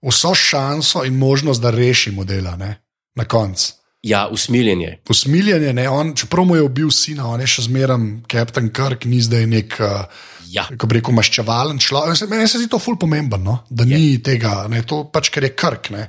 [0.09, 2.73] vso šanso in možnost, da reši modela ne,
[3.17, 3.75] na koncu.
[4.03, 5.03] Ja, usmiljenje.
[5.13, 8.01] Usmiljenje, ne, on, čeprav mu je ubil sina, on je še zmeraj
[8.33, 9.81] Captain Kirk, ni zdaj nek.
[9.81, 10.65] Uh, Ja.
[10.67, 12.25] Ko bi rekel, maščevalen človek.
[12.31, 13.53] Meni se zdi to ful pomembno, no?
[13.71, 13.95] da Je.
[13.95, 15.93] ni tega, ne, to pač ker je krk.
[15.95, 16.09] Ne?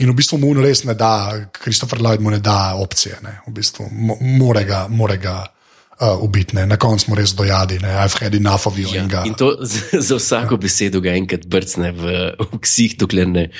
[0.00, 1.12] In v bistvu mu res ne da,
[1.52, 3.40] Kristofer Lloyd mu ne da opcije, ne?
[3.46, 5.34] v bistvu mo- more ga, more ga
[6.00, 6.64] uh, ubiti, ne?
[6.66, 7.88] na koncu smo res dojadi, ne?
[8.00, 8.88] I've had enough of you.
[8.88, 9.02] Ja.
[9.02, 12.02] in ga- In to z- za vsako besedo ga enkrat brcne v,
[12.38, 13.50] v ksih, dokler ne,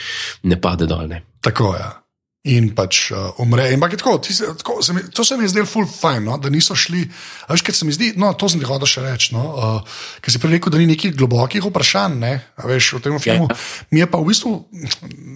[0.43, 1.07] ne pade dol.
[1.09, 1.23] Ne.
[1.45, 1.81] Tako je.
[1.85, 2.00] Ja.
[2.49, 3.67] In pač uh, umre.
[3.69, 6.39] In je tako, ti tako se mi, to se mi je zdelo ful fajn, no,
[6.41, 7.03] da niso šli.
[7.51, 9.35] Veš, ker se mi zdi, no, to sem ti hotel še reči.
[9.35, 12.31] No, uh, ker si prej rekel, da ni nekih globokih vprašanj, ne,
[12.65, 13.51] veš, v tem filmu.
[13.51, 13.59] Ja.
[13.93, 14.55] Mi je pa v bistvu,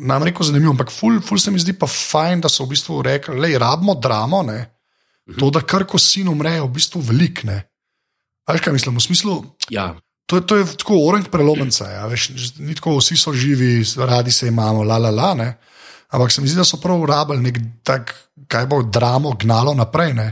[0.09, 3.03] nam rekel, zanimivo, ampak ful, ful se mi zdi pa fajn, da so v bistvu
[3.05, 4.63] rekli, da rabimo dramo, ne.
[5.37, 7.45] To, da kar ko sin umre, je v bistvu velik.
[7.45, 7.61] Ne.
[8.49, 8.97] Veš, kaj mislim?
[8.97, 9.37] V smislu,
[9.73, 9.93] Ja,
[10.27, 11.85] To, to je tako orang prelomnica.
[11.91, 15.35] Ja, veš, ni tako, vsi so živi, radi se imamo, la la la.
[15.37, 15.49] Ne?
[16.15, 18.15] Ampak se mi zdi, da so prav rabili nek tak,
[18.49, 20.15] kaj bo dramo gnalo naprej.
[20.15, 20.29] Ne?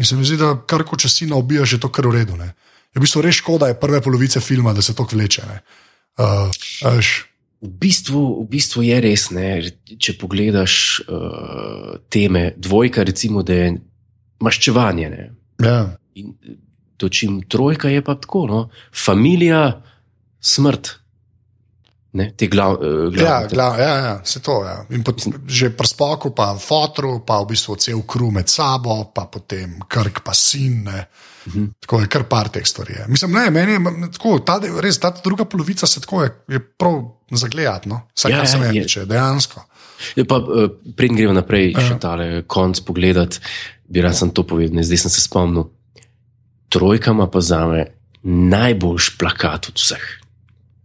[0.00, 2.20] In se mi zdi, da kar ko če si na obijaš, je to kar v
[2.20, 2.38] redu.
[2.40, 2.52] Ne?
[2.94, 5.44] Je v bistvu res škoda, je prve polovice filma, da se to vleče.
[5.48, 5.58] ne.
[6.18, 6.48] Uh,
[6.84, 9.48] a veš, V bistvu, v bistvu je res, ne,
[9.98, 10.74] če pogledaš
[11.10, 13.72] uh, teme, dvojka, recimo, da je
[14.46, 15.08] maščevanje.
[15.10, 15.24] Ne.
[15.66, 15.80] ja.
[16.14, 16.36] In
[16.98, 18.60] dočim trojka je pa tako, no,
[18.94, 19.82] familija,
[20.38, 20.97] smrt.
[22.12, 23.48] Ne, te glav, uh, Ja, glavne.
[23.52, 24.70] gla, ja, ja, se to je.
[24.70, 25.02] Ja.
[25.04, 29.76] Pot, že pri spoku, pa fotru, pa v bistvu cel kru med sabo, pa potem
[29.88, 30.84] krk, pa sin.
[30.84, 31.04] Ne.
[31.46, 31.66] Mhm.
[31.80, 32.92] Tako je kar par teh stvari.
[32.92, 33.04] je.
[33.08, 36.96] Mislim, ne, meni je tako, ta, res, ta druga polovica se tako je, je prav
[37.30, 37.88] zagledati.
[37.88, 38.00] No?
[38.16, 39.64] Vsaj Ja, kar se ja, meni tiče, dejansko.
[40.16, 41.80] Je Pa, uh, preden gremo naprej, Ja.
[41.82, 43.38] še tale konc pogledati,
[43.84, 45.68] bi rad sem to povedal, zdaj sem se spomnil.
[46.68, 47.84] Trojka ima pa za me
[48.22, 50.04] najboljši plakat od vseh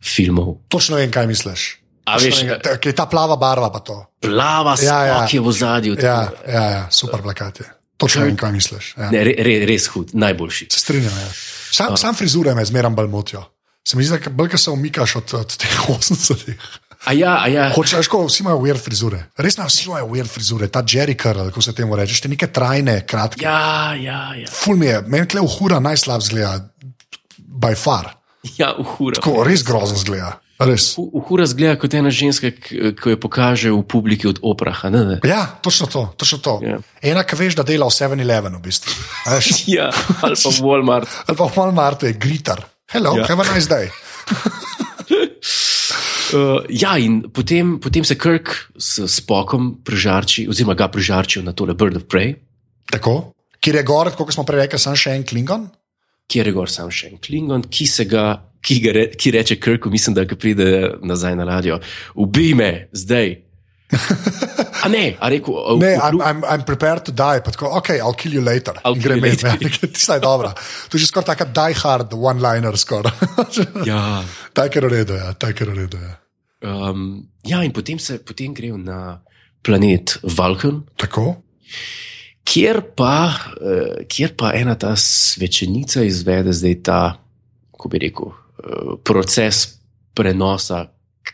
[0.03, 0.55] filmov.
[0.67, 1.79] Točno vem, kaj misliš.
[2.05, 4.05] A Točno veš, vem, ta- ta plava barva, pa to.
[4.21, 5.27] plava Ja, ja.
[5.31, 5.95] je v zadju.
[6.03, 7.65] Ja, ja, ja super plakat je.
[7.97, 8.93] Točno vem, kaj misliš.
[8.97, 9.11] Ja.
[9.11, 10.67] Ne, re, re, res hud, najboljši.
[10.71, 11.13] Se strinjam.
[11.17, 11.29] Ja.
[11.71, 13.43] Sam, sam frizure me zmeraj bolj motijo.
[13.87, 16.59] Se mi zdi, da bolj, se umikaš od, od teh 80-ih.
[17.05, 17.71] A ja, a ja.
[17.75, 19.25] Hočeš, ko vsi imajo weird frizure.
[19.37, 22.47] Res na vsi imajo weird frizure, ta Jerry Curl, kako se temu reče, te neke
[22.47, 23.43] trajne, kratke.
[23.43, 24.47] Ja, ja, ja.
[24.47, 26.69] Ful mi je, meni tle uhura najslabš zgleda,
[27.37, 28.13] by far.
[28.61, 29.19] ja uhura.
[29.19, 30.39] Tako res grozno zgleda.
[30.63, 30.93] Res.
[30.97, 34.91] Uhura zgleda kot ena ženska, ki jo pokaže v publiki od opraha.
[34.93, 35.17] Ne, ne.
[35.27, 36.05] Ja, točno to.
[36.15, 36.53] Točno to.
[36.63, 36.77] Ja.
[37.03, 38.93] Ena, ki veš, da dela v 7-Eleven, v bistvu.
[39.73, 39.89] Ja,
[40.21, 41.09] ali pa Walmart.
[41.27, 42.63] ali pa v Walmartu je gritar.
[42.93, 43.25] Hello, ja.
[43.27, 43.89] have a nice day.
[46.33, 51.75] Uh, ja, in potem, potem se Kirk s spokom prežarči, oziroma ga prežarčijo na tole
[51.77, 52.33] Bird of Prey,
[52.93, 53.33] Tako.
[53.63, 55.67] Kjer je gor, kot smo prej rekli, samo še en Klingon.
[56.31, 58.25] Kjer je gor sam še en Klingon, ki, se ga,
[58.63, 61.79] ki, ga re, ki reče Kirku, mislim, da pride nazaj na radio,
[62.15, 63.35] ubij me zdaj.
[64.83, 67.89] A ne, a rekel, a, Ne, I'm, I'm, I'm prepared to die, pa tako, ok,
[68.03, 68.75] I'll kill you later.
[68.83, 69.55] I'll gre ja,
[69.95, 70.51] tista je dobra.
[70.89, 73.13] To je že skoraj taka die hard one-liner skoraj.
[73.91, 76.17] ja, Ta je redu, ja, ta je redu, ja.
[76.67, 79.21] um, ja, in potem, se, potem grejo na
[79.63, 81.35] planet Vulkan, Tako?
[82.43, 87.01] Kjer pa, uh, kjer pa ena ta svečenica izvede zdaj ta,
[87.71, 89.67] kako bi rekel, uh, proces
[90.13, 90.85] prenosa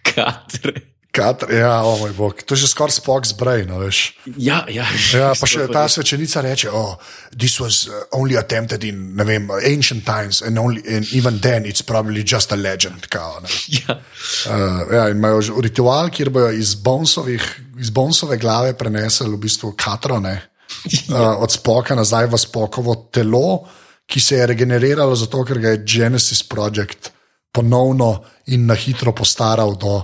[0.03, 0.89] kadre.
[1.12, 4.14] Katr, ja, o moj bog, to je že skoraj Spock's brain, a veš.
[4.38, 7.01] Ja, ja, Ja, pa še ta svečenica reče, oh,
[7.34, 11.66] this was uh, only attempted in, ne vem, ancient times and, only, and even then
[11.66, 13.10] it's probably just a legend.
[13.10, 13.49] Kao, ne.
[13.82, 13.97] Ja,
[14.45, 17.43] Uh, ja, imajo ritual, kjer bojo iz, Bonesovih,
[17.82, 20.49] iz Bonesove glave prenesli v bistvu katrone
[20.86, 23.66] uh, od spoka nazaj v spokovo telo,
[24.10, 27.12] ki se je regeneriralo zato, ker ga je Genesis Project
[27.54, 28.24] ponovno
[28.54, 30.02] in na hitro postaral do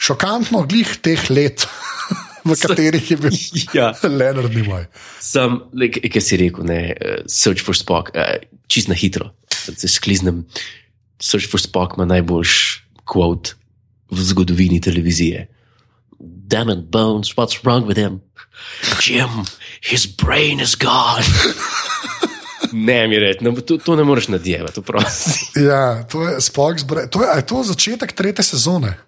[0.00, 1.66] šokantno glih teh let,
[2.48, 3.36] v katerih je bil
[3.78, 3.92] ja.
[4.04, 4.86] Leonard Nimoy.
[5.20, 8.40] Sam, like, ki si rekel, ne, uh, Search for Spock, uh,
[8.70, 10.44] čist na hitro, se skliznem.
[11.20, 13.56] Search for Spock ima najboljši quote
[14.10, 15.48] v zgodovini televizije.
[16.50, 18.20] Damn it, Bones, what's wrong with him?
[19.00, 19.46] Jim,
[19.80, 21.22] his brain is gone.
[22.86, 25.60] ne, mi reči, no, to, to ne moreš nadjevati, prosti.
[25.62, 27.08] Ja, to je Spock's brain.
[27.08, 28.98] To je, je to začetek tretje sezone.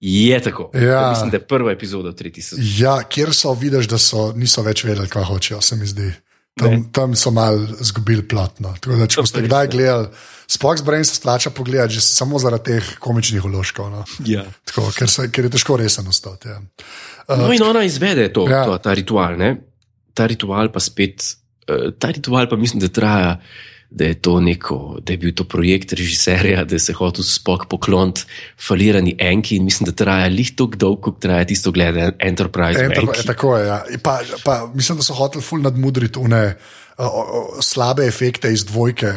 [0.00, 0.70] Je tako.
[0.74, 1.10] Ja.
[1.10, 2.68] Mislim, da je prva epizoda v tretji sezoni.
[2.78, 6.12] Ja, kjer so vidiš, da so, niso več vedeli, kaj hočejo, se mi zdi.
[6.58, 8.74] Tam, tam so mal izgubili plotno.
[8.80, 10.08] Tako da, če boste kdaj gledali,
[10.50, 13.90] Spock's Brain se splača pogledati že samo zaradi teh komičnih uložkov.
[13.90, 14.04] No.
[14.26, 14.42] Ja.
[14.66, 16.48] Tako, ker, se, ker je težko resen ostati.
[16.50, 16.58] Ja.
[17.30, 18.64] No, in ona izvede to, Ja.
[18.66, 19.38] to ta ritual.
[19.38, 19.56] Ne?
[20.14, 21.22] Ta ritual pa spet,
[21.70, 23.36] uh, ta ritual pa mislim, da traja,
[23.90, 27.66] da je to neko, da je bil to projekt režiserja, da se je hotel spok
[27.68, 28.22] pokloniti
[28.58, 32.84] falirani enki in mislim, da traja lih tako dolgo, kot traja tisto gledanje Enterprise.
[32.84, 33.66] Enter, tako je.
[33.66, 33.82] Ja.
[34.02, 36.54] Pa, pa, mislim, da so hoteli ful nadmudriti une.
[37.08, 39.12] O- Slabe efekte iz dvojke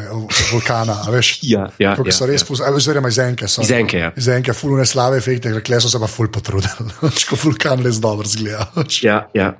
[0.52, 1.40] vulkana, veš?
[1.48, 2.66] Ja, ja, ja, so res, ja.
[2.68, 2.74] ja.
[2.76, 3.48] oziroma iz enke.
[3.48, 4.12] So, Iz Enke, ja.
[4.18, 6.90] Iz enke, fulune slabe efekte, rekle so se pa ful potrudili.
[7.30, 8.70] Ko vulkan res dobro zgleda.
[9.04, 9.54] Ja, ja.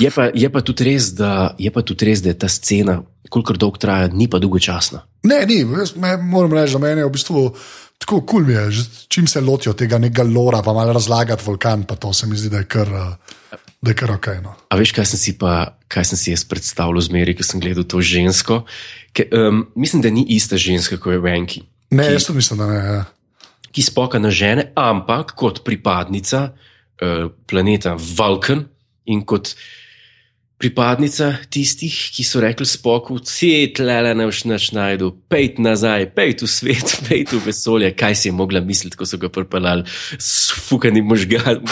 [0.00, 2.98] Je, pa, je, pa tudi res, da, je pa tudi res, da je ta scena,
[3.32, 5.00] kolikor dolgo traja, ni pa dolgočasna.
[5.28, 7.44] Ne, ni, jaz me, moram reči, da meni je v bistvu
[8.02, 11.96] tako kul cool je, čim se lotijo tega nekega lora, pa malo razlagati vulkan, pa
[11.96, 14.28] to se mi zdi, da je kar, eh, da je kar ok.
[14.42, 14.54] No.
[14.70, 17.84] A veš, kaj sem si pa, kaj sem si jaz predstavljal zmeri, ko sem gledal
[17.84, 18.62] to žensko?
[19.12, 22.58] Ke, um, mislim, da ni ista ženska, kot je v Enki, Ne, jaz tudi mislim,
[22.58, 22.76] da ne.
[22.76, 23.04] Ja.
[23.72, 28.66] ki spoka na žene, ampak kot pripadnica uh, planeta Vulkan
[29.08, 29.54] in kot
[30.62, 36.44] pripadnica tistih, ki so rekli spoku, vse tlele ne boš nič najdu, pejt nazaj, pejt
[36.44, 39.86] v svet, pejt v vesolje, kaj si je mogla misliti, ko so ga pripeljali
[40.18, 41.66] s fukanim možganom.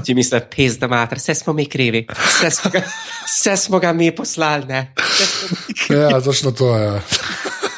[0.00, 2.84] Če misliš, pes da mater, vse smo mi krivi, vse smo ga,
[3.28, 4.86] vse smo ga mi poslali, ne.
[5.90, 5.96] Mi.
[5.96, 6.88] Ja, točno to je.
[6.88, 7.02] Ja.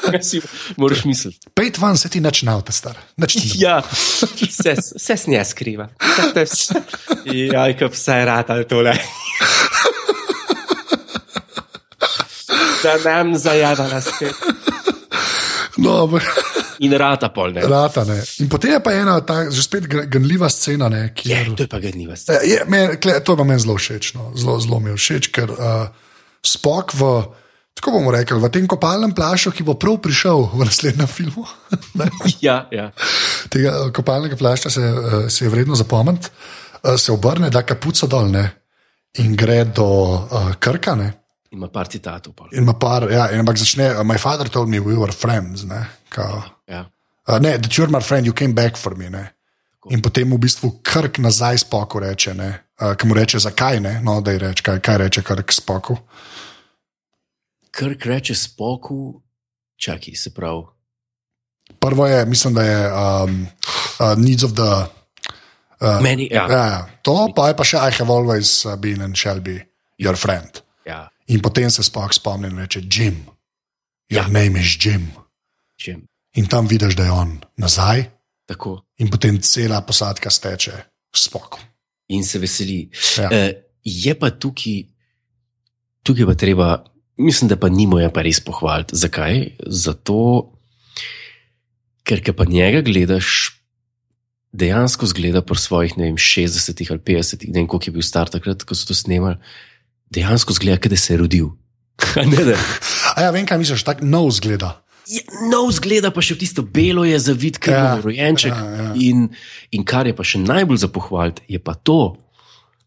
[0.07, 0.41] Kaj si
[0.79, 1.51] moraš misliti?
[1.55, 2.23] Pejt van se ti
[2.71, 2.95] star.
[3.17, 3.59] Nič ti ne bo.
[3.59, 5.89] Ja, vse, vse s nje skriva.
[6.35, 6.83] To je vse.
[7.51, 8.95] Ja, kot vse je rata tole.
[12.83, 14.35] Da nam zajadala spet.
[15.77, 16.23] No, ampak
[16.79, 17.63] In rata pol ne.
[17.65, 18.19] rata ne.
[18.45, 21.71] In potem je pa ena ta, že spet ganljiva scena, ne, ki Je, to je
[21.73, 22.13] pa ganljiva.
[22.29, 24.13] Eh, Je, me, kle, to je pa meni zelo všeč.
[24.15, 24.29] No.
[24.37, 25.89] Zelo, zelo mi je všeč, ker uh,
[26.45, 27.09] spok v,
[27.81, 31.47] tako bomo rekli, v tem kopalnem plašu, ki bo prav prišel v naslednjem filmu.
[32.45, 32.93] Ja, ja.
[33.49, 34.85] Tega eh, kopalnega plašča se,
[35.33, 36.29] se je vredno zapomniti,
[37.01, 38.45] se obrne, da kapuco dol ne,
[39.19, 39.87] in gre do
[40.31, 40.95] uh, Krka.
[40.95, 41.13] Ne.
[41.51, 42.35] Ima par citatov.
[42.35, 42.49] Pol.
[42.53, 45.65] In ima par, ja, in ampak začne, uh, my father told me we were friends.
[45.65, 46.85] Ne, kao, Ja.
[47.29, 49.11] uh, ne, that you're my friend, you came back for me.
[49.11, 49.33] Ne.
[49.91, 52.49] In potem v bistvu krk nazaj spoku reče, ne,
[52.81, 55.97] uh, ki mu reče, zakaj ne, no, da je reče, kaj, kaj reče krk spoku.
[57.71, 59.23] Krk reče spoku,
[59.77, 60.65] čakaj, se pravi.
[61.79, 63.47] Prvo je, mislim, da je um,
[64.01, 64.97] uh, needs of the.
[65.81, 66.47] Uh, Meni, ja.
[66.49, 69.61] ja, ja, to pa je pa še I have always uh, been and shall be
[70.01, 70.63] your friend.
[70.87, 71.09] ja.
[71.29, 73.27] In potem se spock spomni in reče: Jim,
[74.09, 74.29] your Ja.
[74.31, 75.11] name is Jim.
[75.77, 75.97] Če,
[76.37, 78.05] In tam vidiš, da je on nazaj,
[78.47, 78.85] tako.
[78.99, 80.73] in potem cela posadka steče
[81.17, 81.59] spok.
[82.09, 82.91] In se veseli.
[83.19, 83.29] Ja.
[83.29, 83.51] Uh,
[83.83, 84.85] je pa tukaj,
[86.03, 86.85] tukaj pa treba,
[87.19, 88.95] mislim, da pa nimo je pa res pohvaliti.
[88.97, 89.57] Zakaj?
[89.67, 90.53] Zato,
[92.07, 93.51] ker ko pa njega gledaš,
[94.57, 98.29] dejansko zgleda po svojih ne vem, 60 ali 50, ne vem, koliko je bil star
[98.29, 99.37] takrat, ko so to snemali,
[100.09, 101.53] dejansko zgleda, da se je rodil.
[102.27, 102.57] Ne, da.
[103.15, 104.75] A ja, vem, kaj misliš, tako nov zgleda.
[105.07, 108.53] Je, no, zgleda pa še v tisto belo je zavit, ker Ja, je rojenček.
[108.53, 108.91] ja, ja.
[108.99, 109.29] In,
[109.71, 112.17] in kar je pa še najbolj za pohvaliti, je pa to,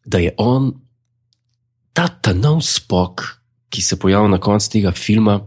[0.04, 0.74] da je on,
[1.94, 3.24] ta, ta nov spok,
[3.70, 5.40] ki se pojavlja na koncu tega filma,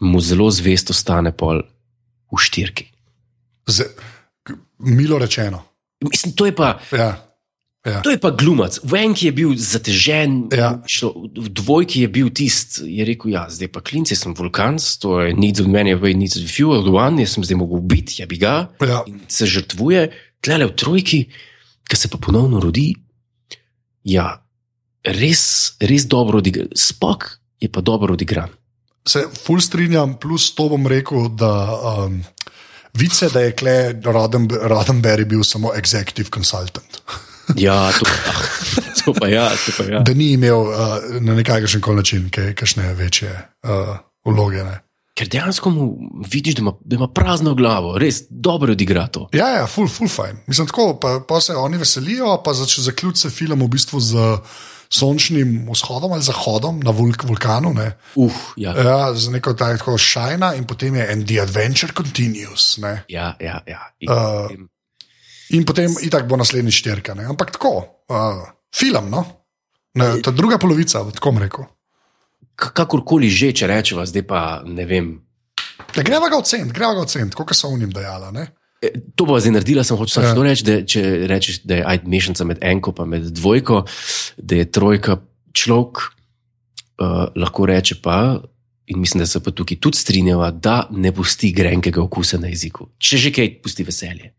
[0.00, 1.60] mu zelo zvest ostane pol
[2.30, 2.88] v štirki.
[3.66, 4.13] Z, k-
[4.78, 5.62] milo rečeno.
[6.04, 6.78] Mislim, to je pa.
[6.92, 7.34] Ja.
[7.84, 8.00] Ja.
[8.00, 8.78] To je pa glumac.
[8.80, 10.80] V enki je bil zatežen, Ja.
[10.88, 15.20] šlo, v dvojki je bil tisti, je rekel: Ja, zdaj pa klinci, sem vulkan, to
[15.20, 18.22] je nič od mene, je nič od fuel, od one, jaz sem zdaj mogel ubiti,
[18.22, 18.72] ja bi ga.
[18.80, 19.04] Ja.
[19.28, 20.08] Se žrtvuje,
[20.40, 21.20] tlele v trojki,
[21.84, 22.96] ki se pa ponovno rodi.
[24.04, 24.40] Ja,
[25.04, 26.72] res, res dobro odigran.
[26.72, 28.48] Spok je pa dobro odigran.
[29.04, 31.52] Se ful strinjam, plus to bom rekel, da
[32.08, 32.24] um,
[32.94, 37.00] vice, da je Kle Roden, Rodenberry bil samo executive consultant.
[37.56, 38.42] Ja, to, ah,
[39.04, 40.00] to pa ja, to pa ja.
[40.00, 43.30] Da ni imel uh, na nekakšen koli način kakšne večje
[43.62, 44.64] uh, vloge.
[44.64, 44.78] Ne.
[45.14, 45.84] Ker dejansko mu
[46.30, 49.28] vidiš, da ima, da ima prazno glavo, res dobro odigra to.
[49.32, 50.42] Ja, ja, full, full fine.
[50.46, 54.14] Mislim, tako, pa, pa se oni veselijo, pa zaključi se film v bistvu z
[54.90, 57.74] sončnim vzhodom ali zahodom na vulk, vulkanu.
[57.74, 57.92] Ne.
[58.16, 62.78] Uf, ja, Ja, z neko tako šajna in potem je and the adventure continues.
[62.78, 63.04] Ne.
[63.08, 63.62] ja, ja.
[63.66, 63.80] ja.
[64.00, 64.68] In, Uh, potem-
[65.50, 67.14] In potem itak bo naslednji štirka.
[67.14, 67.24] Ne.
[67.24, 68.42] Ampak tako, uh,
[68.74, 69.24] film, no.
[69.94, 71.64] Ne, ta druga polovica, tako rekel.
[72.56, 75.20] K- kakorkoli že, če rečemo, zdaj pa ne vem.
[75.94, 78.30] Ja, greva ga oceniti, greva ga oceniti, kot so v njim dejala.
[78.32, 78.48] Ne.
[78.84, 80.28] E, To bo zdaj naredila, sem hočel Ja.
[80.28, 83.84] samo to reči, da če rečeš, da je ajde mešanica med enko in dvojko,
[84.36, 85.16] da je trojka
[85.52, 85.96] človek,
[86.98, 88.40] uh, lahko reče pa,
[88.86, 92.88] in mislim, da se pa tukaj tudi strinjava, da ne pusti grenkega okusa na jeziku.
[92.98, 94.32] Če že kaj, pusti veselje.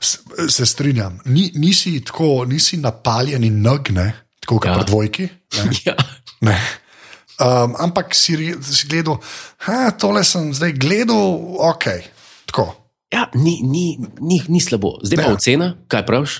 [0.00, 0.18] S-
[0.48, 4.72] Se strinjam, Ni, nisi tako, nisi napaljen in nagne, tako kot Ja.
[4.72, 4.78] ja.
[4.78, 5.28] pri dvojki.
[5.56, 5.94] Ne, Ja.
[6.40, 6.54] ne.
[7.38, 9.18] Um, ampak si, si gledal,
[9.60, 11.84] da tole sem zdaj gledal, ok.
[12.46, 12.64] Tako.
[13.08, 13.84] Ja, ni, ni,
[14.20, 14.98] ni, ni slabo.
[15.00, 15.34] Zdaj pa Ne.
[15.34, 16.32] ocena, kaj praviš?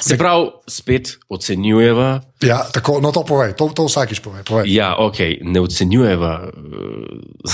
[0.00, 2.22] Se pravi, spet ocenjujeva.
[2.40, 4.42] Ja, tako, no, to povej, to, to vsakič povej.
[4.42, 4.66] povej.
[4.66, 6.56] Ja, ok, ne ocenjujeva uh,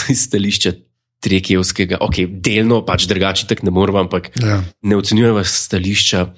[0.09, 0.73] stališča
[1.19, 4.63] Trekijevskega, ok, delno pač drugače, tako ne moramo, ampak Ja.
[4.83, 6.29] ne ocenjujeva stališča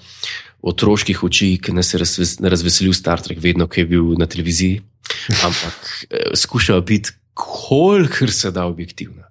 [0.62, 4.80] otroških oči, ki nas je razves, razveselil Star Trek, vedno, ko je bil na televiziji,
[5.46, 5.76] ampak
[6.08, 9.28] uh, skušava biti, kolikor se da objektivna.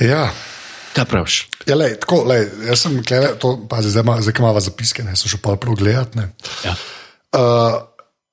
[0.00, 0.28] Ja.
[0.92, 1.36] Kaj praviš?
[1.66, 5.16] Ja, lej, tako, lej, jaz sem kleve, to, pazi, zdaj, ima- zdaj imamo zapiske, ne,
[5.16, 6.18] sem še pa prav gledati.
[6.18, 6.28] ne.
[6.64, 6.74] Ja.
[7.28, 7.76] Uh,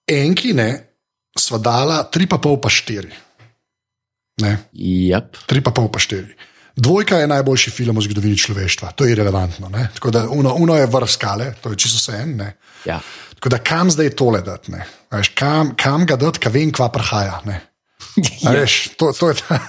[0.08, 0.70] enki ne,
[1.40, 3.12] sva dala tri pa pol pa štiri.
[4.42, 5.46] Ne, Yep.
[5.48, 6.36] tri pa pol pa štiri.
[6.76, 9.70] Dvojka je najboljši film v zgodovini človeštva, to je irrelevantno.
[9.70, 9.90] Ne?
[9.96, 12.36] Tako da uno, uno je vrh skale, to je čisto vse en.
[12.36, 12.50] ne.
[12.86, 13.00] Ja.
[13.36, 14.72] Tako da kam zdaj tole dati?
[15.36, 17.40] kam, kam ga dati, ka vem, kva prihaja.
[17.46, 17.62] Ne?
[18.18, 18.52] A Ja.
[18.52, 19.60] Veš, to, to je ta,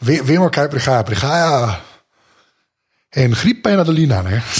[0.00, 1.02] ve, vemo, kaj prihaja.
[1.02, 1.80] Prihaja
[3.16, 4.22] en hrib, pa ena dolina.
[4.22, 4.42] Ne?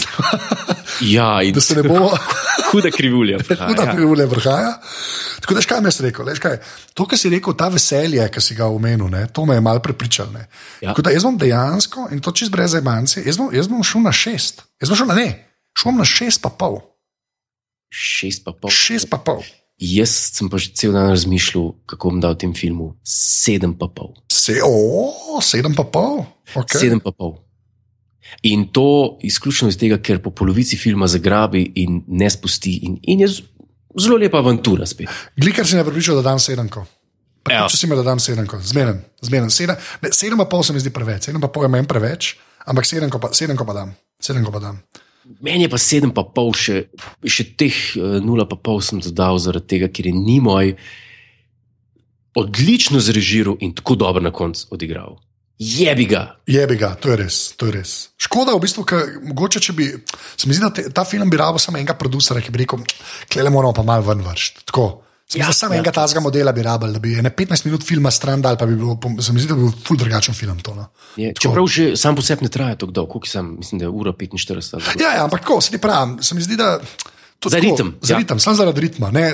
[1.04, 2.08] Ja, in Da se ne bo.
[2.72, 3.36] huda krivulja.
[3.68, 3.92] Huda Ja.
[3.92, 4.70] krivulja vrhaja.
[5.44, 6.54] Tako da, škaj mi jaz rekel, leš, kaj,
[6.96, 9.76] to, kar si rekel, ta veselje, ki si ga omenil, ne, to me je mal
[9.84, 10.30] prepričal.
[10.32, 10.46] ne.
[10.80, 10.90] Ja.
[10.94, 14.00] Tako da jaz bom dejansko, in to čez brez emancije, jaz, bom- jaz bom šel
[14.08, 14.64] na šest.
[14.80, 15.28] Jaz bom šel na ne,
[15.76, 16.80] šel bom na šest pa pol.
[17.92, 18.72] Šest pa pol.
[18.72, 19.44] Šest pa pol.
[19.76, 24.16] Jaz sem pa že cel dan razmišljal, kako bom dal tem filmu sedem pa pol.
[24.32, 26.24] Se, o, sedem pa pol.
[26.56, 26.80] Okay.
[26.80, 27.36] Sedem pa pol.
[28.48, 32.78] In to izključno iz tega, ker po polovici filma zagrabi in ne spusti.
[32.88, 33.28] In, in je
[34.00, 35.12] zelo lepa avantura spet.
[35.36, 36.86] Glikar si me pripričal, da dam sedemko.
[37.46, 37.68] Evo.
[37.70, 39.52] Če si me da dam sedemko, zmeren, zmeren.
[39.54, 42.32] Sedem, ne, sedem pa pol se mi zdi preveč, sedem pa pol je meni preveč,
[42.66, 43.92] ampak sedemko pa, sedemko pa dam.
[44.22, 44.80] Sedemko pa dam.
[45.42, 46.86] Meni je pa sedem pa pol, še,
[47.26, 50.74] še teh eh, nula pa pol sem dodal zaradi tega, ker je ni moj
[52.36, 55.16] odlično zrežiral in tako dobro na koncu odigral.
[55.58, 56.36] Jebi ga.
[56.46, 57.92] Jebi ga, to je res, to je res.
[58.20, 59.88] Škoda, v bistvu, ker mogoče, če bi,
[60.36, 62.84] se mi zdi, da te, ta film bi rabo samo enega producera, ki bi rekel,
[63.32, 64.66] klele moramo pa malo ven vršiti.
[64.68, 65.05] Tako.
[65.34, 65.80] Ja, samo ja.
[65.80, 68.76] enega tazga modela bi rabili, da bi ene 15 minut filma stran dal, pa bi
[68.76, 70.74] bilo, se mi zdi, da bi bil ful drugačen film to.
[70.74, 70.86] No.
[71.16, 73.88] Je, čeprav že sam po sebi ne traja tako dolgo, koliko sem, mislim, da je
[73.88, 74.74] ura 45.
[74.74, 75.02] ali tako.
[75.02, 76.78] Ja, ja, ampak tako, se ti pravim, se mi zdi, da.
[77.38, 78.18] to Za tako, ritem, Za ja.
[78.18, 79.32] ritem, samo zaradi ritma, ne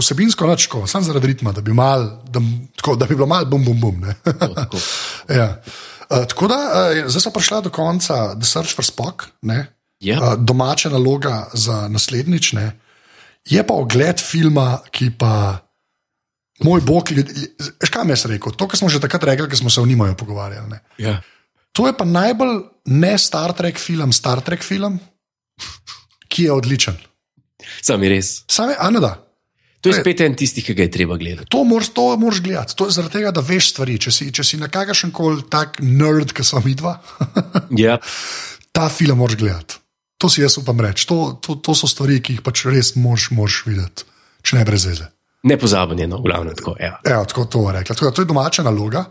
[0.00, 2.42] vsebinsko načko, samo zaradi ritma, da bi, mal, da,
[2.76, 4.02] tako, da bi bilo malo bum, bum, bum.
[4.24, 4.76] To, tako.
[5.38, 5.62] ja.
[6.10, 9.66] uh, tako da, uh, zdaj smo prišli do konca The Search for Spock, ne?
[10.00, 10.18] Ja.
[10.18, 12.52] uh, domača naloga za naslednjič.
[12.52, 12.72] Ne?
[13.46, 15.64] Je pa ogled filma, ki pa.
[16.66, 18.50] Moj bog, veš kaj mi jaz rekel?
[18.58, 20.66] To, kar smo že takrat rekli, ko smo se o njima pogovarjali.
[20.68, 20.80] Ne?
[20.98, 21.20] Ja.
[21.78, 24.98] To je pa najbolj ne Star Trek film, Star Trek film,
[26.28, 26.98] ki je odličen.
[27.82, 28.42] Sam je res.
[28.50, 29.14] Same, a ne da.
[29.80, 31.46] To je spet en tistih, ki ga je treba gledati.
[31.54, 32.74] To moraš, to moraš gledati.
[32.74, 33.94] To je zaradi tega, da veš stvari.
[34.02, 36.96] Če si, če si na kakršen koli tak nerd, ki smo mi dva,
[37.84, 37.98] Ja.
[38.74, 39.78] ta film moraš gledati.
[40.18, 41.06] To si jaz upam reči.
[41.06, 44.06] To, to, to so stvari, ki jih pač res moraš, moraš videti,
[44.42, 45.06] če ne brez veze.
[45.46, 46.74] Nepozaben je, no, v glavnem tako.
[46.82, 46.96] Ja.
[47.06, 47.94] Evo, tako to rekla.
[47.94, 49.04] Tako, to je domača naloga.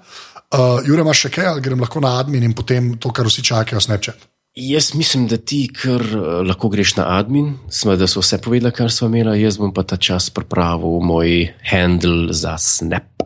[0.47, 3.43] Uh, Jure, imaš še kaj, ali grem lahko na admin in potem to, kar vsi
[3.43, 4.28] čakajo, Snapchat.
[4.58, 8.76] Jaz mislim, da ti kar uh, lahko greš na admin, smo, da so vse povedali,
[8.76, 13.24] kar smo imeli, jaz bom pa ta čas pripravil moj handle za Snap.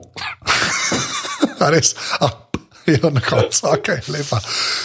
[1.74, 2.30] Res, a,
[2.92, 4.42] je na koncu, ok, lepa.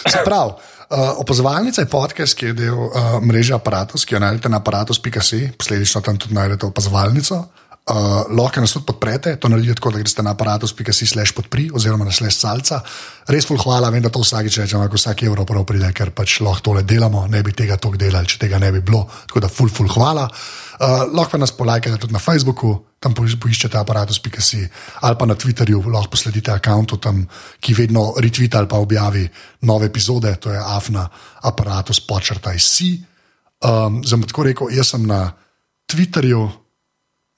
[0.06, 0.56] Se pravi,
[0.90, 5.52] uh, opazovalnica je podcast, ki je del uh, mreže aparatus, ki jo najdete na aparatus.si,
[5.58, 7.44] posledično tam tudi najdete opazovalnico.
[7.86, 12.04] Uh, lahko nas tudi podprete, to naredite tako, da greste na aparatus.si slash podpri oziroma
[12.04, 12.80] na slash salca.
[13.30, 16.40] Res ful hvala, vem, da to vsakič rečem, ampak vsak evro prav pride, ker pač
[16.42, 19.04] lahko tole delamo, ne bi tega toliko delali, če tega ne bi bilo.
[19.30, 20.26] Tako da ful, ful hvala.
[20.26, 22.74] Uh, lahko nas polajkate tudi na Facebooku,
[23.06, 24.62] tam po- poiščete aparatus.si
[25.06, 27.22] ali pa na Twitterju, lahko posledite računu tam,
[27.62, 29.24] ki vedno retvita ali pa objavi
[29.62, 31.06] nove epizode, to je afna
[31.46, 32.98] aparatus počrtaj si.
[33.62, 35.30] Um, Zdaj bom tako rekel, jaz sem na
[35.86, 36.42] Twitterju,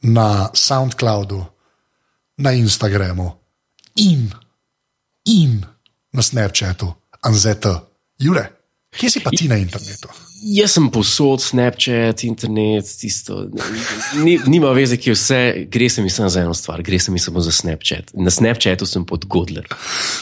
[0.08, 1.44] na SoundCloudu,
[2.38, 3.28] na Instagramu
[3.98, 4.30] in,
[5.26, 5.66] in
[6.14, 7.82] na Snapchatu, Anzeta,
[8.18, 8.46] Jure.
[8.94, 10.08] Kje si pa ti na internetu?
[10.38, 13.48] Jaz sem posod, Snapchat, internet, tisto.
[14.22, 15.40] Ni, nima veze, ki je vse,
[15.72, 18.12] gre se mi samo za eno stvar, gre se mi samo za Snapchat.
[18.14, 19.66] Na Snapchatu sem pod Godler.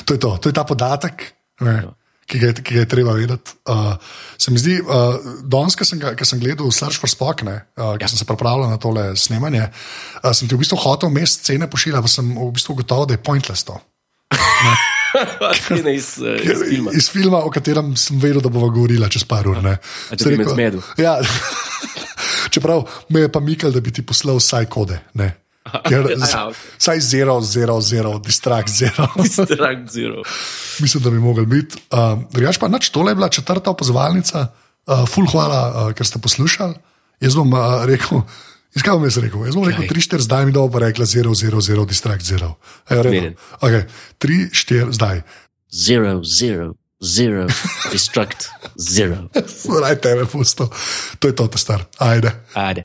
[0.08, 1.26] To je to, to je ta podatek,
[1.60, 1.76] ne,
[2.24, 3.58] ki, ga je, ki ga je treba vedeti.
[3.68, 3.92] Uh,
[4.40, 7.94] se mi zdi, uh, danes, ko sem, ga- sem gledal Search for Spock, ne, uh,
[8.00, 11.68] ki sem se pripravljal na tole snemanje, uh, sem ti v bistvu hotel mest scene
[11.68, 13.76] pošiljati, pa sem v bistvu ugotovil, da je pointless to.
[15.56, 16.90] Scena iz, uh, iz filma.
[16.92, 19.58] Iz filma, o katerem sem vedel, da bova govorila čez par ur.
[19.58, 19.78] ne.
[20.08, 20.80] A te Sem bi me rekel- zmedel?
[20.96, 21.16] Ja,
[22.50, 25.00] čeprav me je pa Mikal, da bi ti poslal vsaj kode.
[25.14, 25.32] Ne.
[25.82, 26.56] Ker, Ja, z- ok.
[26.78, 29.08] Vsaj zero, zero, zero, distract zero.
[29.46, 30.22] Strang zero.
[30.78, 31.80] Mislim, da bi mogli biti.
[31.90, 34.46] Uh, Drugač pa nič, tole je bila četrta opazovalnica.
[34.86, 36.74] Uh, ful, hvala, uh, ker ste poslušali.
[37.20, 38.22] Jaz bom uh, rekel.
[38.76, 39.44] Jaz kaj bom jaz rekel?
[39.48, 39.92] Jaz bom rekel Kaj?
[39.96, 42.54] 3, 4, zdaj mi dobro rekla 0, 0, 0, distract 0.
[42.90, 43.36] Zmeren.
[43.60, 43.86] Okay.
[44.18, 45.22] 3, 4, zdaj.
[45.72, 47.46] Zero, zero, zero,
[47.92, 49.28] destruct, zero.
[49.82, 50.68] Raj tebe pusto.
[51.18, 51.84] To je to, te star.
[51.98, 52.32] Ajde.
[52.54, 52.84] Ajde.